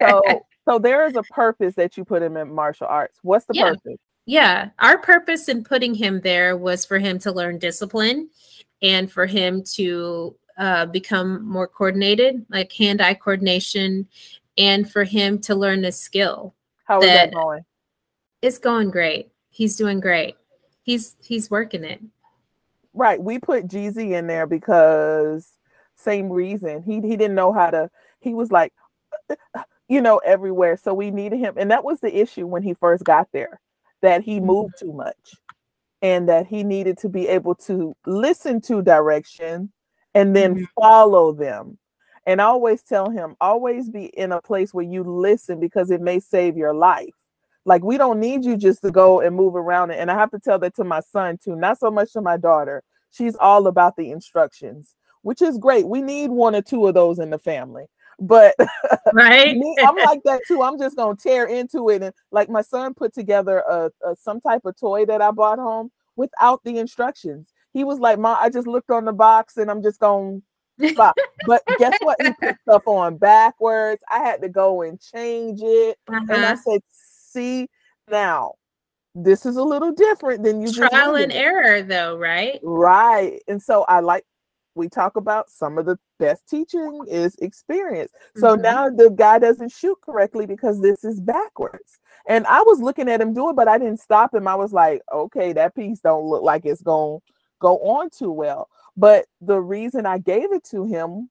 [0.01, 0.21] so
[0.65, 3.19] so there is a purpose that you put him in martial arts.
[3.21, 3.71] What's the yeah.
[3.71, 3.99] purpose?
[4.25, 8.29] Yeah, our purpose in putting him there was for him to learn discipline
[8.82, 14.08] and for him to uh, become more coordinated, like hand-eye coordination,
[14.58, 17.63] and for him to learn the skill how is that, that going?
[18.41, 19.30] It's going great.
[19.50, 20.36] He's doing great.
[20.82, 22.02] He's he's working it.
[22.93, 23.22] Right.
[23.22, 25.54] We put Jeezy in there because
[25.96, 26.84] same reason.
[26.84, 27.89] He he didn't know how to.
[28.19, 28.74] He was like,
[29.88, 30.78] you know, everywhere.
[30.78, 33.62] So we needed him, and that was the issue when he first got there,
[34.02, 34.48] that he mm-hmm.
[34.48, 35.36] moved too much,
[36.02, 39.72] and that he needed to be able to listen to direction
[40.13, 40.63] and then mm-hmm.
[40.80, 41.78] follow them
[42.25, 46.01] and I always tell him, always be in a place where you listen because it
[46.01, 47.13] may save your life.
[47.65, 49.91] Like we don't need you just to go and move around.
[49.91, 52.38] And I have to tell that to my son too, not so much to my
[52.38, 52.83] daughter.
[53.12, 55.88] She's all about the instructions, which is great.
[55.88, 57.86] We need one or two of those in the family.
[58.19, 58.55] But
[59.13, 60.62] right, me, I'm like that too.
[60.62, 64.39] I'm just gonna tear into it, and like my son put together a, a some
[64.39, 67.51] type of toy that I bought home without the instructions.
[67.73, 70.41] He was like, "Mom, I just looked on the box, and I'm just gonna
[70.95, 72.21] but, but guess what?
[72.21, 74.03] He put stuff on backwards.
[74.09, 75.97] I had to go and change it.
[76.07, 76.19] Uh-huh.
[76.29, 76.55] And I uh-huh.
[76.57, 77.67] said, see
[78.09, 78.53] now,
[79.15, 82.59] this is a little different than you trial and error though, right?
[82.63, 83.39] Right.
[83.47, 84.25] And so I like
[84.75, 88.12] we talk about some of the best teaching is experience.
[88.38, 88.62] So mm-hmm.
[88.62, 91.99] now the guy doesn't shoot correctly because this is backwards.
[92.27, 94.47] And I was looking at him do it, but I didn't stop him.
[94.47, 98.31] I was like, okay, that piece don't look like it's going to go on too
[98.31, 98.69] well.
[98.95, 101.29] But the reason I gave it to him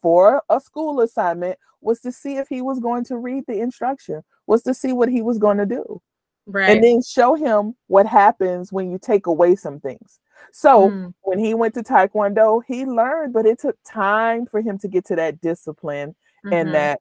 [0.00, 4.22] for a school assignment was to see if he was going to read the instruction,
[4.46, 6.00] was to see what he was going to do.
[6.46, 6.70] Right.
[6.70, 10.18] And then show him what happens when you take away some things.
[10.52, 11.14] So mm.
[11.22, 15.04] when he went to Taekwondo, he learned, but it took time for him to get
[15.06, 16.10] to that discipline
[16.44, 16.52] mm-hmm.
[16.52, 17.00] and that,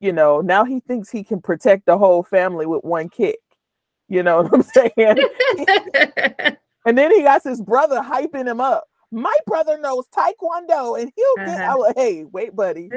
[0.00, 3.38] you know, now he thinks he can protect the whole family with one kick.
[4.08, 4.62] You know what I'm
[4.96, 4.96] saying?
[6.86, 8.84] and then he got his brother hyping him up.
[9.10, 11.86] My brother knows Taekwondo and he'll get uh-huh.
[11.86, 11.96] out.
[11.96, 12.90] Hey, wait, buddy.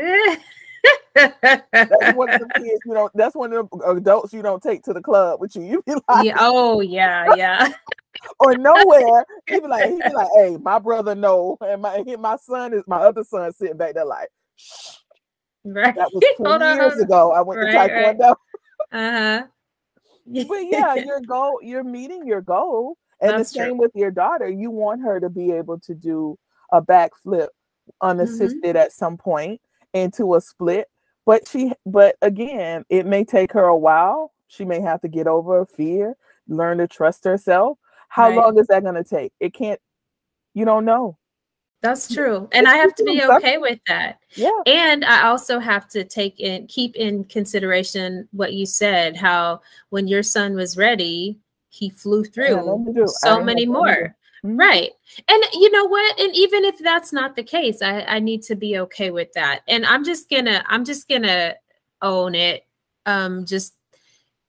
[1.13, 4.81] that's one of the kids you know that's one of the adults you don't take
[4.83, 7.71] to the club with you you be like yeah, oh yeah yeah
[8.39, 12.35] or nowhere he be like he be like hey my brother know and my my
[12.37, 14.95] son is my other son sitting back there like Shh.
[15.65, 18.35] right that was 20 years ago i went right, to taekwondo
[18.91, 19.43] right.
[19.43, 19.47] uh-huh
[20.47, 23.79] but yeah your goal you're meeting your goal and that's the same true.
[23.79, 26.37] with your daughter you want her to be able to do
[26.71, 27.47] a backflip
[28.01, 28.77] unassisted mm-hmm.
[28.77, 29.59] at some point
[29.93, 30.87] into a split
[31.25, 35.27] but she but again it may take her a while she may have to get
[35.27, 36.15] over fear
[36.47, 37.77] learn to trust herself
[38.09, 38.37] how right.
[38.37, 39.79] long is that going to take it can't
[40.53, 41.17] you don't know
[41.81, 45.87] that's true and i have to be okay with that yeah and i also have
[45.87, 51.39] to take in keep in consideration what you said how when your son was ready
[51.71, 54.57] he flew through so many more Mm-hmm.
[54.57, 54.91] Right.
[55.27, 56.19] And you know what?
[56.19, 59.61] And even if that's not the case, I, I need to be okay with that.
[59.67, 61.55] And I'm just gonna, I'm just gonna
[62.01, 62.65] own it.
[63.05, 63.75] Um, just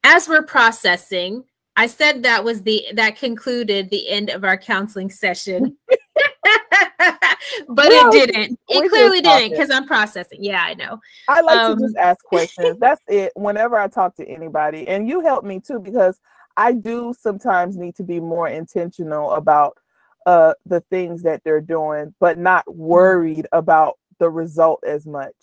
[0.03, 1.45] as we're processing,
[1.77, 5.77] I said that was the that concluded the end of our counseling session.
[7.69, 8.59] but well, it didn't.
[8.69, 10.43] It clearly didn't because I'm processing.
[10.43, 11.01] Yeah, I know.
[11.29, 12.77] I like um, to just ask questions.
[12.81, 13.33] That's it.
[13.35, 16.19] Whenever I talk to anybody, and you help me too because
[16.57, 19.77] I do sometimes need to be more intentional about
[20.27, 25.35] uh the things that they're doing but not worried about the result as much.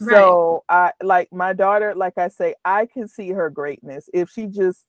[0.00, 0.14] Right.
[0.14, 4.08] so i like my daughter like i say i can see her greatness.
[4.12, 4.84] If she just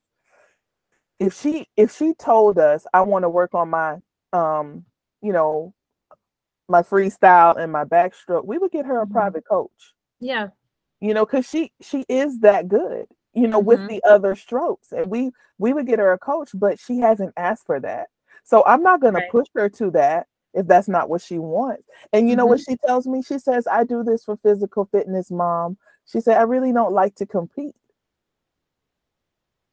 [1.20, 3.98] if she if she told us i want to work on my
[4.34, 4.86] um
[5.22, 5.74] you know
[6.68, 9.14] my freestyle and my backstroke we would get her a mm-hmm.
[9.14, 9.94] private coach.
[10.20, 10.50] Yeah.
[11.00, 13.68] You know because she she is that good you know mm-hmm.
[13.68, 17.34] with the other strokes and we we would get her a coach but she hasn't
[17.38, 18.08] asked for that
[18.44, 19.26] so I'm not going right.
[19.26, 21.84] to push her to that if that's not what she wants.
[22.12, 22.40] And you mm-hmm.
[22.40, 22.72] know what mm-hmm.
[22.72, 23.22] she tells me?
[23.22, 25.78] She says, I do this for physical fitness, mom.
[26.12, 27.76] She said, I really don't like to compete.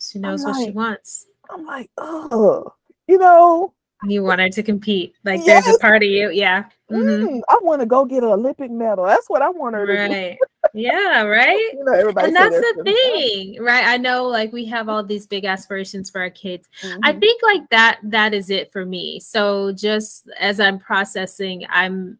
[0.00, 1.26] She knows I'm what like, she wants.
[1.50, 2.72] I'm like, oh,
[3.08, 3.72] you know.
[4.04, 5.14] You want her to compete.
[5.24, 5.64] Like yes.
[5.64, 6.30] there's a part of you.
[6.30, 6.64] Yeah.
[6.90, 7.26] Mm-hmm.
[7.26, 9.06] Mm, I want to go get an Olympic medal.
[9.06, 10.36] That's what I want her to do.
[10.74, 11.72] Yeah, right.
[11.72, 13.86] You know, everybody and that's the thing, right?
[13.86, 16.68] I know, like we have all these big aspirations for our kids.
[16.82, 17.00] Mm-hmm.
[17.02, 18.00] I think like that.
[18.02, 19.20] That is it for me.
[19.20, 22.18] So just as I'm processing, I'm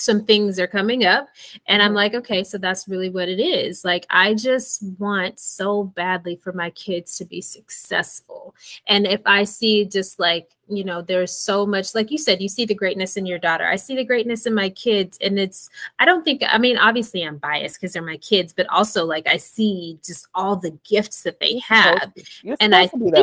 [0.00, 1.28] some things are coming up
[1.66, 1.96] and i'm mm-hmm.
[1.96, 3.84] like okay so that's really what it is.
[3.84, 8.54] Like i just want so badly for my kids to be successful.
[8.86, 12.48] And if i see just like you know there's so much like you said you
[12.48, 13.66] see the greatness in your daughter.
[13.66, 17.22] I see the greatness in my kids and it's i don't think i mean obviously
[17.22, 21.22] i'm biased because they're my kids but also like i see just all the gifts
[21.22, 22.12] that they have
[22.60, 23.14] and i think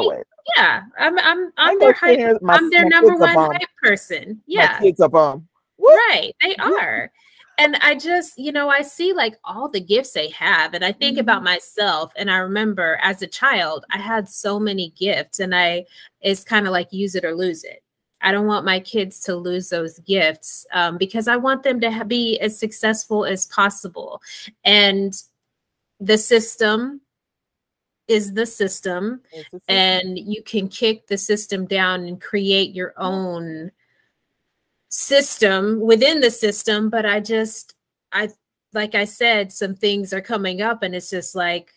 [0.58, 4.42] yeah i'm i'm i'm their hype, i'm their number one hype person.
[4.46, 4.78] Yeah.
[4.80, 5.48] my kids a bomb
[5.88, 6.34] Right.
[6.42, 7.12] They are.
[7.60, 10.74] And I just, you know, I see like all the gifts they have.
[10.74, 11.22] And I think mm-hmm.
[11.22, 12.12] about myself.
[12.16, 15.40] And I remember as a child, I had so many gifts.
[15.40, 15.86] And I,
[16.22, 17.84] it's kind of like use it or lose it.
[18.22, 21.92] I don't want my kids to lose those gifts um, because I want them to
[21.92, 24.22] ha- be as successful as possible.
[24.64, 25.14] And
[26.00, 27.02] the system
[28.08, 32.94] is the system, the system, and you can kick the system down and create your
[32.98, 33.72] own
[34.90, 37.76] system within the system but i just
[38.14, 38.30] i
[38.74, 41.72] like i said some things are coming up and it's just like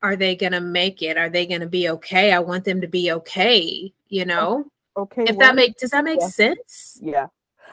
[0.00, 1.18] are they going to make it?
[1.18, 2.32] Are they going to be okay?
[2.32, 4.64] I want them to be okay you know?
[4.96, 6.28] okay if that make does that make yeah.
[6.28, 6.98] sense?
[7.00, 7.26] Yeah.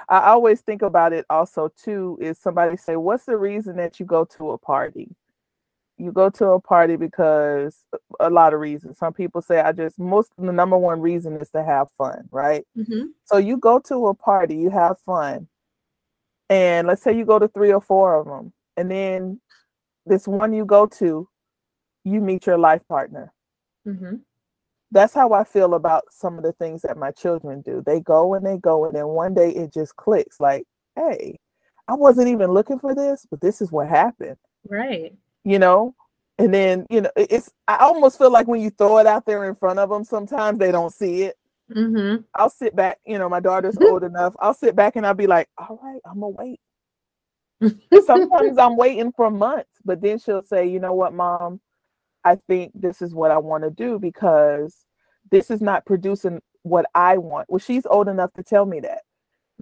[0.09, 4.05] I always think about it also too is somebody say what's the reason that you
[4.05, 5.09] go to a party
[5.97, 7.85] you go to a party because
[8.19, 8.97] a lot of reasons.
[8.97, 12.65] Some people say I just most the number one reason is to have fun, right?
[12.77, 13.07] Mm-hmm.
[13.23, 15.47] So you go to a party, you have fun,
[16.49, 19.39] and let's say you go to three or four of them, and then
[20.05, 21.27] this one you go to,
[22.03, 23.33] you meet your life partner.
[23.87, 24.15] Mm-hmm.
[24.91, 27.81] That's how I feel about some of the things that my children do.
[27.85, 30.39] They go and they go, and then one day it just clicks.
[30.39, 31.39] Like, hey,
[31.87, 34.37] I wasn't even looking for this, but this is what happened.
[34.67, 35.13] Right
[35.45, 35.95] you know
[36.37, 39.45] and then you know it's i almost feel like when you throw it out there
[39.45, 41.37] in front of them sometimes they don't see it
[41.73, 42.21] mm-hmm.
[42.33, 45.27] i'll sit back you know my daughter's old enough i'll sit back and i'll be
[45.27, 46.59] like all right i'm gonna wait
[48.05, 51.61] sometimes I'm waiting for months, but then she'll say, you know what, mom,
[52.23, 54.75] I think this is what I want to do because
[55.31, 57.49] this is not producing what I want.
[57.49, 59.01] Well, she's old enough to tell me that.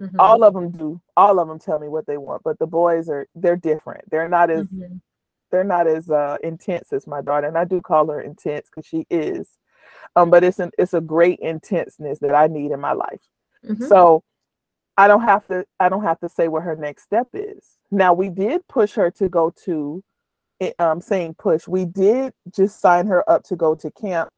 [0.00, 0.18] Mm-hmm.
[0.18, 1.00] All of them do.
[1.16, 4.10] All of them tell me what they want, but the boys are they're different.
[4.10, 4.96] They're not as mm-hmm.
[5.54, 8.84] They're not as uh, intense as my daughter, and I do call her intense because
[8.84, 9.48] she is.
[10.16, 13.22] Um, but it's an it's a great intenseness that I need in my life.
[13.64, 13.84] Mm-hmm.
[13.86, 14.24] So
[14.96, 17.76] I don't have to I don't have to say what her next step is.
[17.92, 20.02] Now we did push her to go to
[20.60, 21.68] eh, um saying push.
[21.68, 24.30] We did just sign her up to go to camp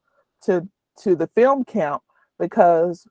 [0.42, 0.68] to
[1.02, 2.02] to the film camp
[2.38, 3.06] because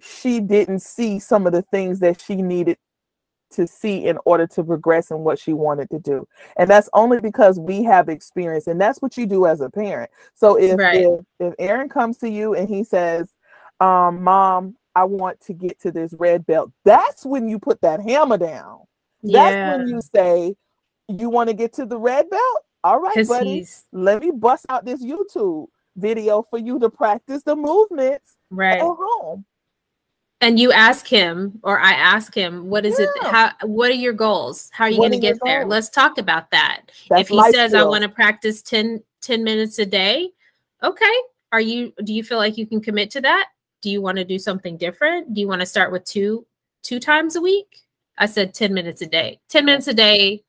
[0.00, 2.78] she didn't see some of the things that she needed
[3.54, 6.26] to see in order to progress in what she wanted to do.
[6.56, 10.10] And that's only because we have experience and that's what you do as a parent.
[10.34, 11.00] So if right.
[11.00, 13.32] if, if Aaron comes to you and he says,
[13.80, 16.70] um, mom, I want to get to this red belt.
[16.84, 18.80] That's when you put that hammer down.
[19.22, 19.76] That's yeah.
[19.76, 20.54] when you say,
[21.08, 22.58] You want to get to the red belt?
[22.82, 23.56] All right, buddy.
[23.56, 23.84] He's...
[23.92, 28.82] Let me bust out this YouTube video for you to practice the movements right at
[28.82, 29.44] home.
[30.44, 33.06] And you ask him, or I ask him, what is yeah.
[33.06, 33.32] it?
[33.32, 34.70] How what are your goals?
[34.72, 35.64] How are you going to get there?
[35.64, 36.92] Let's talk about that.
[37.08, 37.86] That's if he says skill.
[37.86, 40.30] I want to practice 10, 10 minutes a day,
[40.82, 41.14] okay.
[41.50, 43.48] Are you do you feel like you can commit to that?
[43.84, 45.34] do you want to do something different?
[45.34, 46.46] Do you want to start with two
[46.82, 47.82] two times a week?
[48.16, 49.40] I said 10 minutes a day.
[49.50, 50.42] 10 minutes a day,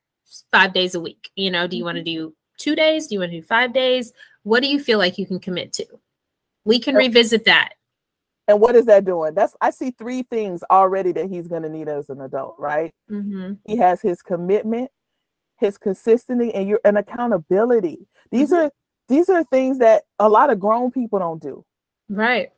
[0.51, 1.31] 5 days a week.
[1.35, 2.29] You know, do you want to mm-hmm.
[2.29, 3.07] do 2 days?
[3.07, 4.13] Do you want to do 5 days?
[4.43, 5.85] What do you feel like you can commit to?
[6.63, 7.73] We can revisit that.
[8.47, 9.33] And what is that doing?
[9.33, 12.93] That's I see three things already that he's going to need as an adult, right?
[13.09, 13.53] Mm-hmm.
[13.65, 14.91] He has his commitment,
[15.57, 18.07] his consistency, and your and accountability.
[18.31, 18.65] These mm-hmm.
[18.65, 18.71] are
[19.07, 21.65] these are things that a lot of grown people don't do.
[22.07, 22.51] Right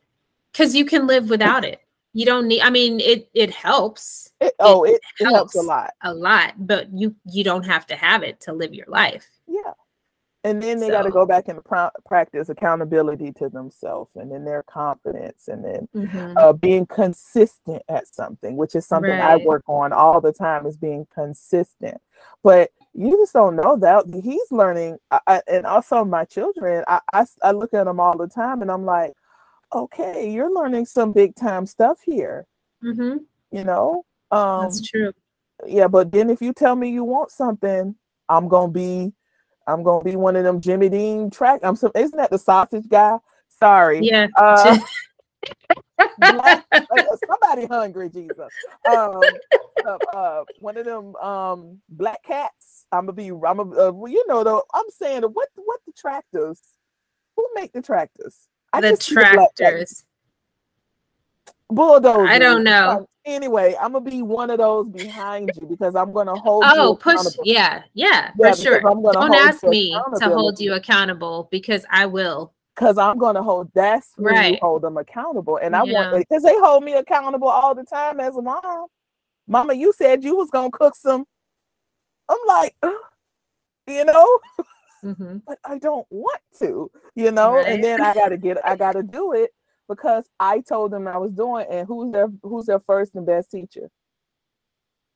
[0.52, 1.80] because you can live without it
[2.12, 5.62] you don't need i mean it it helps it, oh it, it, helps, helps a
[5.62, 9.28] lot a lot but you you don't have to have it to live your life
[9.46, 9.72] yeah
[10.44, 10.92] and then they so.
[10.92, 15.64] got to go back and pr- practice accountability to themselves and then their confidence and
[15.64, 16.36] then mm-hmm.
[16.36, 19.42] uh, being consistent at something which is something right.
[19.42, 22.00] i work on all the time is being consistent
[22.42, 27.26] but you just don't know that he's learning I, and also my children I, I,
[27.42, 29.14] I look at them all the time and i'm like
[29.72, 32.46] okay, you're learning some big time stuff here.
[32.82, 33.18] Mm-hmm.
[33.50, 35.12] You know, um, that's true.
[35.66, 37.96] Yeah, but then if you tell me you want something,
[38.28, 39.12] I'm gonna be,
[39.68, 41.60] I'm gonna be one of them Jimmy Dean track.
[41.62, 41.92] I'm some.
[41.94, 43.18] Isn't that the sausage guy?
[43.60, 44.00] Sorry.
[44.00, 44.28] Yeah.
[44.36, 44.78] Uh,
[46.18, 46.64] black,
[47.28, 48.52] somebody hungry, Jesus.
[48.86, 49.22] Um,
[49.86, 52.86] uh, uh, one of them um black cats.
[52.90, 53.28] I'm gonna be.
[53.28, 53.76] I'm gonna.
[53.76, 54.64] Uh, you know though.
[54.74, 56.60] I'm saying what what the tractors?
[57.36, 58.48] Who make the tractors?
[58.72, 60.04] I the tractors.
[61.68, 62.26] Bulldozer.
[62.26, 63.06] I don't know.
[63.28, 66.64] Anyway, I'm gonna be one of those behind you because I'm gonna hold.
[66.66, 67.18] Oh, push!
[67.44, 68.80] Yeah, yeah, yeah, for sure.
[68.80, 72.54] Don't ask me to hold you accountable because I will.
[72.74, 73.70] Because I'm gonna hold.
[73.74, 74.52] That's right.
[74.52, 76.10] you hold them accountable, and I yeah.
[76.10, 78.86] want because they hold me accountable all the time as a mom.
[79.46, 81.26] Mama, you said you was gonna cook some.
[82.30, 82.74] I'm like,
[83.86, 84.38] you know.
[85.04, 85.36] mm-hmm.
[85.46, 87.56] but I don't want to, you know.
[87.56, 87.66] Right.
[87.66, 89.50] And then I got to get, I got to do it
[89.88, 91.66] because I told them I was doing.
[91.70, 93.90] And who's their, who's their first and best teacher?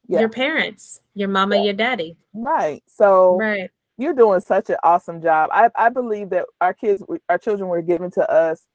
[0.08, 0.20] Yeah.
[0.20, 1.62] Your parents, your mama, yeah.
[1.62, 2.16] your daddy.
[2.34, 2.82] Right.
[2.86, 3.70] So right.
[3.98, 5.50] You're doing such an awesome job.
[5.52, 8.66] I, I believe that our kids, our children were given to us,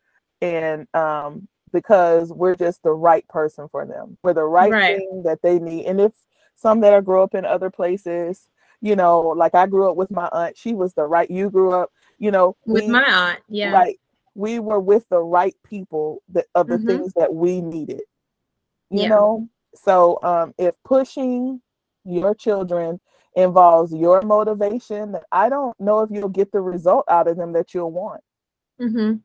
[0.41, 4.17] and um, because we're just the right person for them.
[4.23, 4.97] We're the right, right.
[4.97, 5.85] thing that they need.
[5.85, 6.13] And if
[6.55, 8.47] some that are grow up in other places,
[8.79, 10.57] you know, like I grew up with my aunt.
[10.57, 11.29] She was the right.
[11.29, 13.39] You grew up, you know, with we, my aunt.
[13.49, 13.71] Yeah.
[13.71, 13.99] Right.
[14.37, 16.87] We were with the right people that of the mm-hmm.
[16.87, 18.01] things that we needed.
[18.89, 19.07] You yeah.
[19.09, 21.61] know, so um, if pushing
[22.05, 22.99] your children
[23.35, 27.53] involves your motivation, that I don't know if you'll get the result out of them
[27.53, 28.21] that you'll want.
[28.79, 29.15] Mm-hmm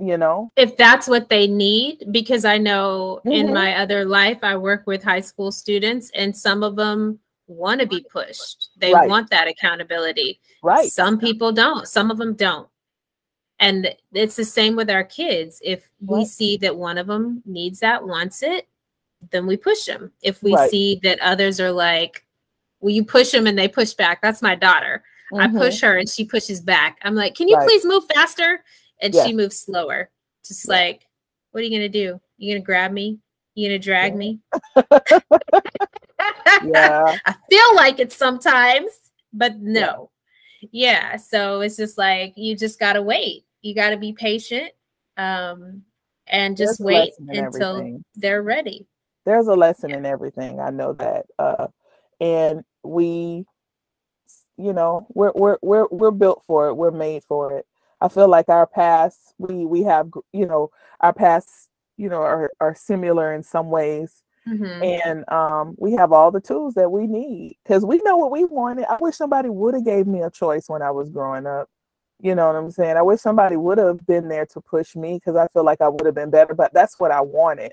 [0.00, 3.30] you know if that's what they need because i know mm-hmm.
[3.30, 7.80] in my other life i work with high school students and some of them want
[7.80, 8.70] to be pushed.
[8.76, 9.08] They right.
[9.08, 10.40] want that accountability.
[10.62, 10.90] Right.
[10.90, 11.86] Some people don't.
[11.86, 12.68] Some of them don't.
[13.64, 15.58] And it's the same with our kids.
[15.64, 16.26] If we right.
[16.26, 18.68] see that one of them needs that, wants it,
[19.30, 20.12] then we push them.
[20.22, 20.70] If we right.
[20.70, 22.26] see that others are like,
[22.80, 24.20] well, you push them and they push back.
[24.20, 25.02] That's my daughter.
[25.32, 25.56] Mm-hmm.
[25.56, 26.98] I push her and she pushes back.
[27.00, 28.62] I'm like, can you please move faster?
[29.00, 29.24] And yeah.
[29.24, 30.10] she moves slower.
[30.46, 30.74] Just yeah.
[30.74, 31.08] like,
[31.52, 32.20] what are you gonna do?
[32.36, 33.18] You gonna grab me?
[33.54, 34.18] You gonna drag yeah.
[34.18, 34.40] me?
[36.64, 37.16] yeah.
[37.24, 38.90] I feel like it sometimes,
[39.32, 40.10] but no.
[40.70, 41.16] Yeah.
[41.16, 43.43] So it's just like you just gotta wait.
[43.64, 44.70] You gotta be patient.
[45.16, 45.82] Um
[46.26, 48.04] and just There's wait until everything.
[48.14, 48.86] they're ready.
[49.24, 49.98] There's a lesson yeah.
[49.98, 50.60] in everything.
[50.60, 51.26] I know that.
[51.38, 51.68] Uh
[52.20, 53.44] and we
[54.56, 57.66] you know we're we're we're we're built for it we're made for it
[58.00, 62.52] i feel like our past we we have you know our past you know are,
[62.60, 64.82] are similar in some ways mm-hmm.
[64.82, 68.44] and um we have all the tools that we need because we know what we
[68.44, 71.68] wanted i wish somebody would have gave me a choice when i was growing up
[72.20, 75.14] you know what i'm saying i wish somebody would have been there to push me
[75.14, 77.72] because i feel like i would have been better but that's what i wanted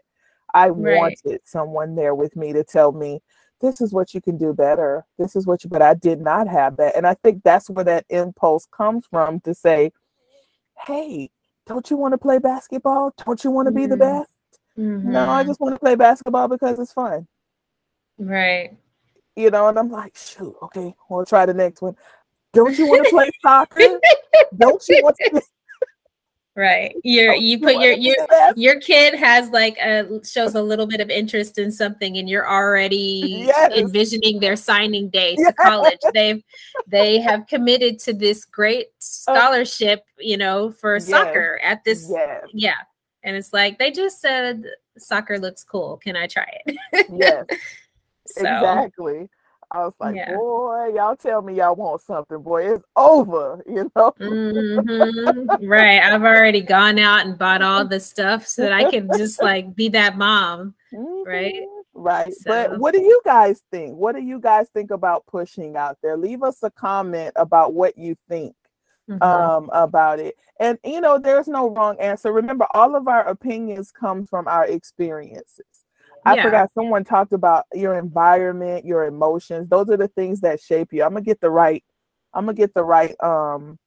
[0.54, 0.98] i right.
[0.98, 3.22] wanted someone there with me to tell me
[3.62, 5.06] this is what you can do better.
[5.18, 6.96] This is what you, but I did not have that.
[6.96, 9.92] And I think that's where that impulse comes from to say,
[10.86, 11.30] hey,
[11.68, 13.14] don't you want to play basketball?
[13.24, 13.92] Don't you want to be mm-hmm.
[13.92, 14.30] the best?
[14.78, 15.12] Mm-hmm.
[15.12, 15.50] No, I mm-hmm.
[15.50, 17.28] just want to play basketball because it's fun.
[18.18, 18.76] Right.
[19.36, 21.96] You know, and I'm like, shoot, okay, we'll try the next one.
[22.54, 23.99] Don't you want to play soccer?
[24.58, 25.41] Don't you want to
[26.54, 26.93] Right.
[27.06, 28.16] You're you put your your
[28.58, 32.47] your kid has like a shows a little bit of interest in something and you're
[32.47, 33.72] already yes.
[33.78, 35.54] envisioning their signing day to yes.
[35.58, 35.99] college.
[36.14, 36.43] They've
[36.88, 38.91] they have committed to this great oh.
[38.99, 41.08] scholarship, you know, for yes.
[41.08, 42.12] soccer at this
[42.54, 42.76] yeah.
[43.24, 44.66] And it's like they just said
[44.97, 45.97] soccer looks cool.
[46.04, 46.78] Can I try it?
[47.14, 47.45] yes.
[48.28, 48.41] so.
[48.41, 49.30] Exactly.
[49.74, 50.36] I was like, yeah.
[50.36, 54.14] boy, y'all tell me y'all want something, boy, it's over, you know.
[54.20, 55.66] mm-hmm.
[55.66, 56.02] Right.
[56.02, 59.76] I've already gone out and bought all the stuff so that I can just like
[59.76, 60.76] be that mom.
[60.94, 61.30] Mm-hmm.
[61.30, 61.64] Right.
[61.94, 62.34] Right.
[62.34, 62.50] So.
[62.50, 63.96] But what do you guys think?
[63.96, 66.18] What do you guys think about pushing out there?
[66.18, 68.56] Leave us a comment about what you think.
[69.10, 69.24] Mm-hmm.
[69.24, 73.92] um about it and you know there's no wrong answer remember all of our opinions
[73.92, 75.81] come from our experiences
[76.26, 76.44] I yeah.
[76.44, 79.68] forgot someone talked about your environment, your emotions.
[79.68, 81.04] Those are the things that shape you.
[81.04, 81.84] I'm gonna get the right.
[82.34, 83.78] I'm gonna get the right um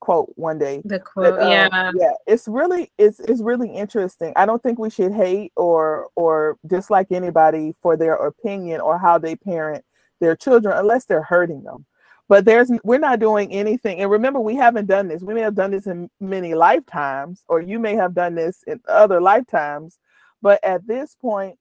[0.00, 0.82] quote one day.
[0.84, 2.12] The quote, but, um, yeah, yeah.
[2.26, 4.32] It's really it's it's really interesting.
[4.36, 9.18] I don't think we should hate or or dislike anybody for their opinion or how
[9.18, 9.84] they parent
[10.20, 11.86] their children unless they're hurting them.
[12.28, 14.00] But there's we're not doing anything.
[14.00, 15.22] And remember, we haven't done this.
[15.22, 18.80] We may have done this in many lifetimes, or you may have done this in
[18.86, 19.98] other lifetimes.
[20.40, 21.58] But at this point,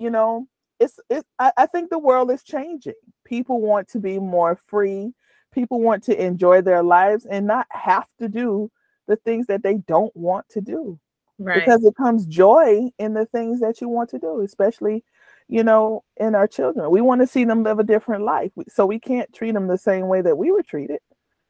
[0.00, 0.48] you know
[0.80, 2.94] it's it I, I think the world is changing.
[3.24, 5.12] People want to be more free.
[5.52, 8.70] People want to enjoy their lives and not have to do
[9.06, 10.98] the things that they don't want to do.
[11.38, 11.60] Right.
[11.60, 15.04] Because it comes joy in the things that you want to do especially
[15.48, 16.90] you know in our children.
[16.90, 18.52] We want to see them live a different life.
[18.68, 21.00] So we can't treat them the same way that we were treated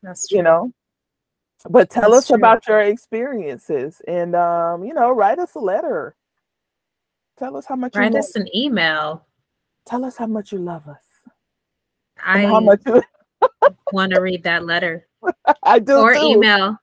[0.03, 0.39] that's true.
[0.39, 0.73] you know?
[1.69, 2.37] But tell that's us true.
[2.37, 6.17] about your experiences and um you know write us a letter
[7.41, 9.27] Tell us how much write us an email.
[9.87, 11.03] Tell us how much you love us.
[12.23, 13.03] I how much you
[13.93, 15.09] want to read that letter.
[15.63, 16.21] I do or too.
[16.21, 16.77] email.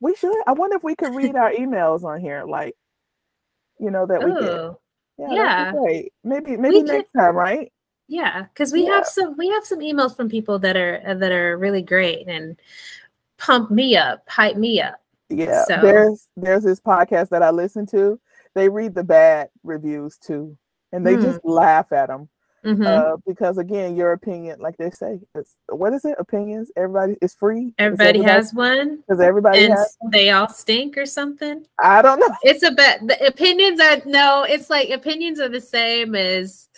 [0.00, 0.34] We should.
[0.46, 2.76] I wonder if we could read our emails on here, like
[3.80, 4.76] you know that we can.
[5.16, 6.02] Yeah, yeah.
[6.22, 7.72] Maybe maybe we next time, right?
[8.08, 8.96] Yeah, because we yeah.
[8.96, 12.28] have some we have some emails from people that are uh, that are really great
[12.28, 12.60] and
[13.38, 14.96] pump me up, hype me up.
[15.30, 15.78] Yeah, so.
[15.80, 18.20] there's there's this podcast that I listen to
[18.54, 20.56] they read the bad reviews too,
[20.92, 21.22] and they mm.
[21.22, 22.28] just laugh at them.
[22.64, 22.86] Mm-hmm.
[22.86, 26.14] Uh, because again, your opinion, like they say, it's what is it?
[26.18, 26.70] Opinions.
[26.76, 27.74] Everybody is free.
[27.78, 28.98] Everybody, everybody has one.
[28.98, 29.96] Because everybody and has.
[30.12, 31.66] They all stink or something.
[31.80, 32.34] I don't know.
[32.42, 33.00] It's a bit.
[33.06, 34.44] The opinions are no.
[34.44, 36.68] It's like opinions are the same as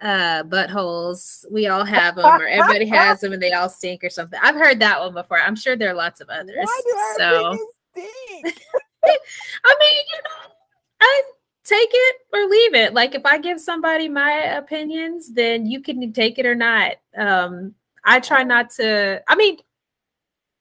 [0.00, 1.44] uh buttholes.
[1.48, 4.40] We all have them, or everybody has them, and they all stink or something.
[4.42, 5.40] I've heard that one before.
[5.40, 6.56] I'm sure there are lots of others.
[6.60, 7.68] Why do so.
[7.96, 10.54] I mean, you know
[11.00, 11.22] I
[11.64, 12.94] take it or leave it.
[12.94, 16.96] Like if I give somebody my opinions, then you can take it or not.
[17.16, 17.74] Um,
[18.04, 19.22] I try not to.
[19.28, 19.58] I mean,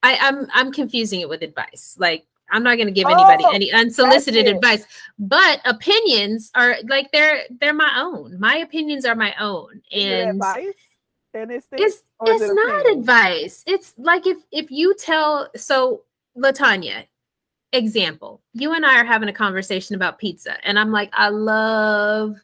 [0.03, 1.95] I, I'm I'm confusing it with advice.
[1.99, 4.85] Like I'm not going to give anybody oh, any unsolicited advice,
[5.17, 8.39] but opinions are like they're they're my own.
[8.39, 10.73] My opinions are my own, and advice.
[11.33, 12.99] And it's it's, it's it not opinion?
[12.99, 13.63] advice.
[13.67, 16.03] It's like if if you tell so
[16.35, 17.05] Latanya,
[17.71, 22.35] example you and i are having a conversation about pizza and i'm like i love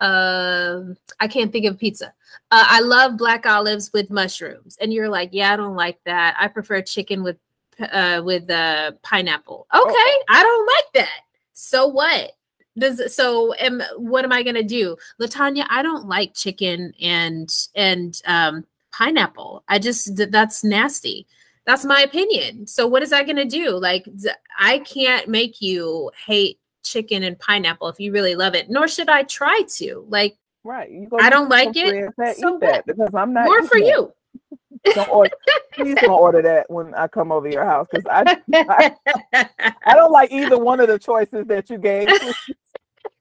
[0.00, 0.80] uh
[1.20, 2.12] i can't think of pizza.
[2.50, 4.76] Uh, i love black olives with mushrooms.
[4.80, 6.36] And you're like yeah i don't like that.
[6.38, 7.38] I prefer chicken with
[7.80, 9.66] uh with uh pineapple.
[9.72, 9.82] Oh.
[9.82, 10.24] okay oh.
[10.28, 11.20] i don't like that.
[11.52, 12.32] So what?
[12.78, 14.96] Does so am what am i gonna do?
[15.20, 19.64] Latanya i don't like chicken and and um pineapple.
[19.66, 21.26] I just that's nasty
[21.66, 22.66] that's my opinion.
[22.66, 23.72] So what is that going to do?
[23.72, 24.06] Like
[24.58, 29.08] I can't make you hate chicken and pineapple if you really love it, nor should
[29.08, 30.06] I try to.
[30.08, 30.88] Like right,
[31.20, 32.14] I don't like it.
[32.38, 34.12] So that because I'm not more for you.
[34.84, 35.34] don't order,
[35.72, 38.40] please don't order that when I come over your house because I,
[39.34, 39.48] I
[39.84, 42.08] I don't like either one of the choices that you gave.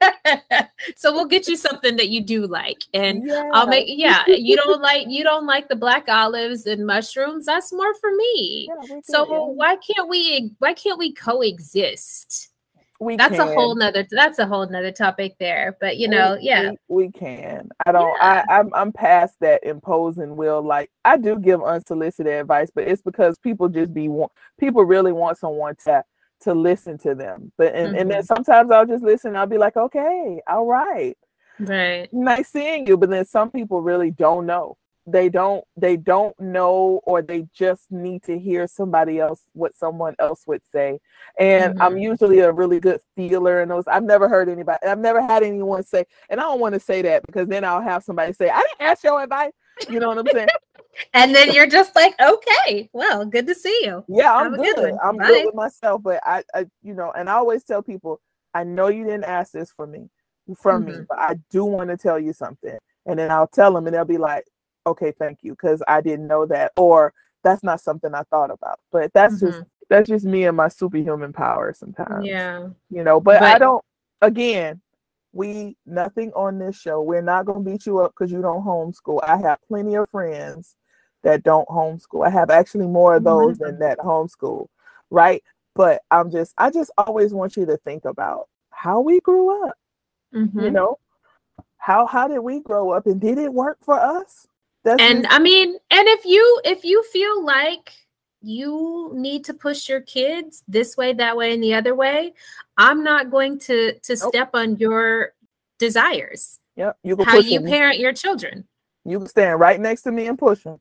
[0.95, 3.49] so we'll get you something that you do like, and yeah.
[3.53, 3.85] I'll make.
[3.87, 7.45] Yeah, you don't like you don't like the black olives and mushrooms.
[7.45, 8.69] That's more for me.
[8.87, 10.51] Yeah, so why can't we?
[10.59, 12.51] Why can't we coexist?
[12.99, 13.47] we that's can.
[13.47, 17.05] a whole nother that's a whole nother topic there but you know we, yeah we,
[17.05, 18.43] we, can i don't yeah.
[18.47, 23.01] i I'm, I'm past that imposing will like i do give unsolicited advice but it's
[23.01, 26.03] because people just be want people really want someone to
[26.41, 27.95] to listen to them but and, mm-hmm.
[27.97, 28.25] and then mm-hmm.
[28.25, 31.17] sometimes i'll just listen i'll be like okay all right
[31.59, 34.77] right nice seeing you but then some people really don't know
[35.07, 40.15] they don't they don't know or they just need to hear somebody else what someone
[40.19, 40.99] else would say
[41.39, 41.81] and mm-hmm.
[41.81, 45.43] i'm usually a really good feeler and those i've never heard anybody i've never had
[45.43, 48.49] anyone say and i don't want to say that because then i'll have somebody say
[48.49, 49.51] i didn't ask your advice
[49.89, 50.47] you know what i'm saying
[51.13, 54.93] and then you're just like okay well good to see you yeah i'm good, good
[55.03, 55.27] i'm Bye.
[55.27, 58.21] good with myself but I, I you know and i always tell people
[58.53, 60.09] i know you didn't ask this for me
[60.57, 60.99] from mm-hmm.
[60.99, 63.95] me but i do want to tell you something and then i'll tell them and
[63.95, 64.45] they'll be like
[64.87, 68.79] okay, thank you, because I didn't know that, or that's not something I thought about.
[68.91, 69.47] But that's mm-hmm.
[69.47, 72.25] just that's just me and my superhuman power sometimes.
[72.25, 72.67] Yeah.
[72.89, 73.83] You know, but, but I don't
[74.21, 74.81] again,
[75.31, 77.01] we nothing on this show.
[77.01, 79.23] We're not gonna beat you up because you don't homeschool.
[79.23, 80.75] I have plenty of friends
[81.25, 82.25] that don't homeschool.
[82.25, 83.65] I have actually more of those mm-hmm.
[83.65, 84.67] than that homeschool,
[85.09, 85.43] right?
[85.73, 89.75] But I'm just I just always want you to think about how we grew up.
[90.33, 90.59] Mm-hmm.
[90.59, 90.99] You know,
[91.77, 94.47] how how did we grow up and did it work for us?
[94.83, 97.91] That's and I mean, and if you if you feel like
[98.41, 102.33] you need to push your kids this way, that way, and the other way,
[102.77, 104.29] I'm not going to to nope.
[104.29, 105.33] step on your
[105.79, 106.59] desires.
[106.75, 107.69] Yep, you can how you them.
[107.69, 108.65] parent your children.
[109.05, 110.79] You can stand right next to me and push them.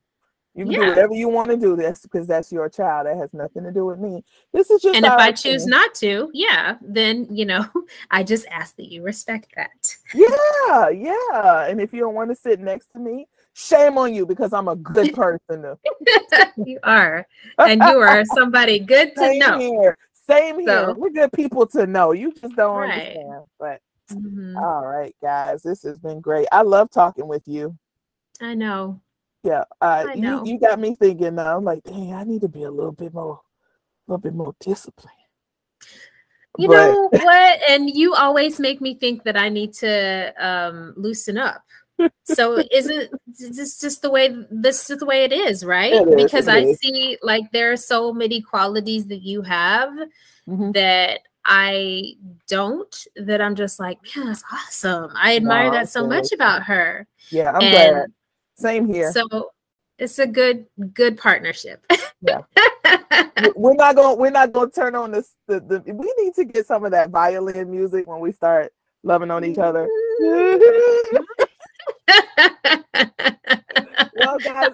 [0.55, 0.81] You can yeah.
[0.81, 1.75] do whatever you want to do.
[1.75, 3.07] That's because that's your child.
[3.07, 4.25] That has nothing to do with me.
[4.53, 4.97] This is just.
[4.97, 7.67] And if I choose not to, yeah, then you know,
[8.11, 9.97] I just ask that you respect that.
[10.15, 11.67] Yeah, yeah.
[11.67, 14.67] And if you don't want to sit next to me, Shame on you because I'm
[14.67, 15.77] a good person.
[16.57, 17.27] you are.
[17.57, 19.59] And you are somebody good to Same know.
[19.59, 19.97] Here.
[20.13, 20.87] Same here.
[20.87, 22.13] So, We're good people to know.
[22.13, 22.91] You just don't right.
[22.91, 23.45] understand.
[23.59, 23.81] But
[24.11, 24.57] mm-hmm.
[24.57, 26.49] all right, guys, this has been great.
[26.51, 27.79] I love talking with you.
[28.41, 29.01] I know.
[29.45, 29.65] Yeah.
[29.81, 30.07] Uh.
[30.15, 31.57] You, you got me thinking now.
[31.57, 33.41] I'm like, dang, I need to be a little bit more,
[34.09, 35.13] a little bit more disciplined.
[36.59, 36.75] You but...
[36.75, 37.61] know what?
[37.69, 41.63] And you always make me think that I need to um, loosen up
[42.25, 46.49] so isn't this just the way this is the way it is right it because
[46.49, 46.79] i is.
[46.79, 49.91] see like there are so many qualities that you have
[50.49, 50.73] mm-hmm.
[50.73, 52.15] that i
[52.49, 56.63] don't that i'm just like man that's awesome i admire no, that so much about
[56.63, 58.13] her yeah i'm and glad
[58.57, 59.51] same here so
[59.99, 61.85] it's a good good partnership
[62.23, 62.41] yeah
[63.57, 66.45] we're not going we're not going to turn on this the, the we need to
[66.45, 69.89] get some of that violin music when we start loving on each other
[74.17, 74.71] well, guys,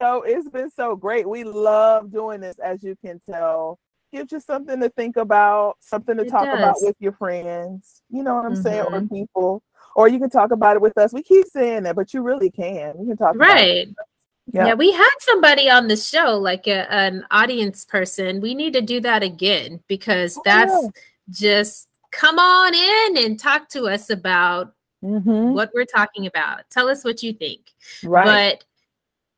[0.00, 1.28] so it's been so great.
[1.28, 3.78] We love doing this, as you can tell.
[4.12, 6.58] Gives you something to think about, something to it talk does.
[6.58, 8.02] about with your friends.
[8.10, 8.62] You know what I'm mm-hmm.
[8.62, 9.14] saying, or mm-hmm.
[9.14, 9.62] people,
[9.94, 11.12] or you can talk about it with us.
[11.12, 12.94] We keep saying that, but you really can.
[13.00, 13.60] You can talk about it.
[13.60, 13.88] right.
[14.52, 14.66] Yep.
[14.66, 18.40] Yeah, we had somebody on the show, like a, an audience person.
[18.40, 20.88] We need to do that again because oh, that's yeah.
[21.30, 25.52] just come on in and talk to us about mm-hmm.
[25.52, 26.68] what we're talking about.
[26.70, 27.70] Tell us what you think.
[28.02, 28.24] Right.
[28.58, 28.64] But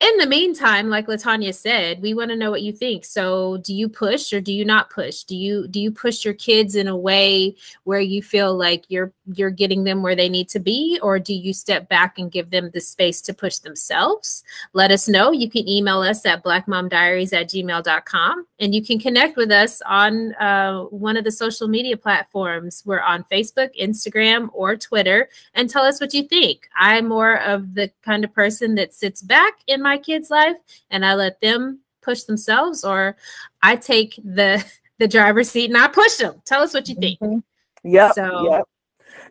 [0.01, 3.05] in the meantime, like Latanya said, we want to know what you think.
[3.05, 5.23] So, do you push or do you not push?
[5.23, 9.13] Do you do you push your kids in a way where you feel like you're
[9.33, 12.51] you're getting them where they need to be, or do you step back and give
[12.51, 14.43] them the space to push themselves?
[14.73, 15.33] Let us know.
[15.33, 20.35] You can email us at blackmomdiaries at gmail.com and you can connect with us on
[20.35, 22.83] uh, one of the social media platforms.
[22.85, 26.69] We're on Facebook, Instagram, or Twitter, and tell us what you think.
[26.77, 30.57] I'm more of the kind of person that sits back in my kid's life
[30.91, 33.17] and I let them push themselves, or
[33.63, 34.65] I take the
[34.99, 36.41] the driver's seat and I push them.
[36.45, 37.19] Tell us what you think.
[37.19, 37.39] Mm-hmm.
[37.85, 38.13] Yeah.
[38.13, 38.65] So, yep.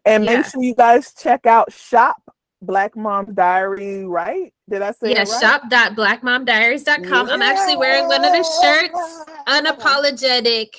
[0.06, 0.38] And yeah.
[0.38, 2.18] make sure you guys check out Shop
[2.62, 4.54] Black Mom's Diary, right?
[4.70, 5.28] Did I say yeah, right?
[5.28, 7.28] shop.blackmomdiaries.com.
[7.28, 7.34] Yeah.
[7.34, 10.70] I'm actually wearing one of the shirts, unapologetic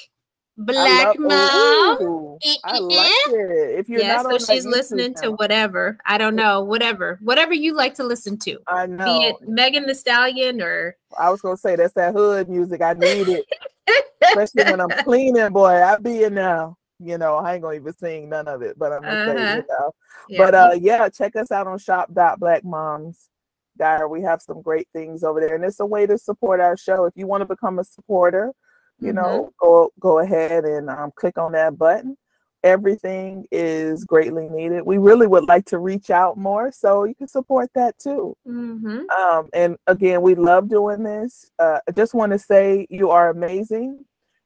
[0.56, 2.38] Black love, mom.
[2.38, 3.30] I eh, eh, like eh.
[3.30, 3.78] it.
[3.80, 5.98] If you're yeah, so she's listening to whatever.
[6.06, 8.58] I don't know, whatever, whatever you like to listen to.
[8.68, 9.04] I know.
[9.04, 12.82] Be it Megan Thee Stallion or I was gonna say that's that hood music.
[12.82, 13.46] I need it,
[14.22, 15.52] especially when I'm cleaning.
[15.52, 16.76] Boy, I'll be in now.
[17.00, 19.36] You know, I ain't gonna even sing none of it, but I'm gonna uh-huh.
[19.36, 19.92] say it now.
[20.28, 20.38] Yeah.
[20.38, 23.28] But uh, yeah, check us out on shop.blackmoms.
[23.76, 24.06] Diary.
[24.08, 27.06] We have some great things over there, and it's a way to support our show.
[27.06, 28.52] If you want to become a supporter,
[29.00, 29.16] you mm-hmm.
[29.16, 32.16] know, go go ahead and um, click on that button.
[32.64, 34.82] everything is greatly needed.
[34.84, 38.36] We really would like to reach out more, so you can support that too.
[38.48, 39.10] Mm-hmm.
[39.10, 41.50] Um, and again, we love doing this.
[41.58, 44.04] Uh, I just want to say you are amazing.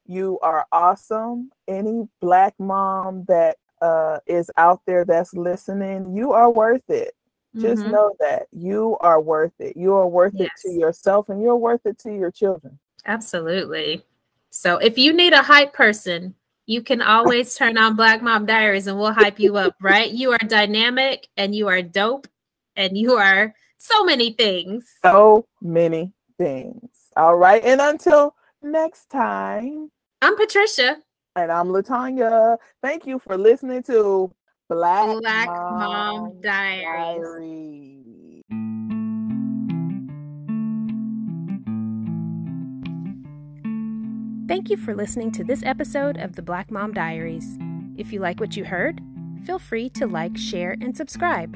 [0.09, 1.51] You are awesome.
[1.67, 7.13] Any black mom that uh, is out there that's listening, you are worth it.
[7.55, 7.91] Just Mhm.
[7.91, 9.77] know that you are worth it.
[9.77, 12.79] You are worth it to yourself and you're worth it to your children.
[13.05, 14.03] Absolutely.
[14.49, 16.33] So if you need a hype person,
[16.65, 20.11] you can always turn on Black Mom Diaries and we'll hype you up, right?
[20.11, 22.27] You are dynamic and you are dope
[22.75, 24.91] and you are so many things.
[25.03, 26.89] So many things.
[27.15, 27.63] All right.
[27.63, 29.91] And until next time,
[30.21, 30.97] I'm Patricia.
[31.37, 32.57] and I'm Latanya.
[32.83, 34.29] Thank you for listening to
[34.67, 37.23] Black, Black Mom Diaries.
[37.23, 38.43] Diaries.
[44.49, 47.57] Thank you for listening to this episode of the Black Mom Diaries.
[47.95, 48.99] If you like what you heard,
[49.45, 51.55] feel free to like, share, and subscribe.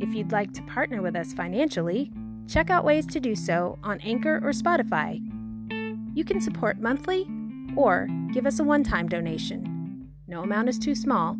[0.00, 2.12] If you'd like to partner with us financially,
[2.48, 5.22] check out ways to do so on Anchor or Spotify.
[6.14, 7.26] You can support monthly
[7.76, 10.10] or give us a one time donation.
[10.26, 11.36] No amount is too small.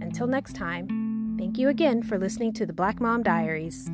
[0.00, 3.90] Until next time, thank you again for listening to the Black Mom Diaries.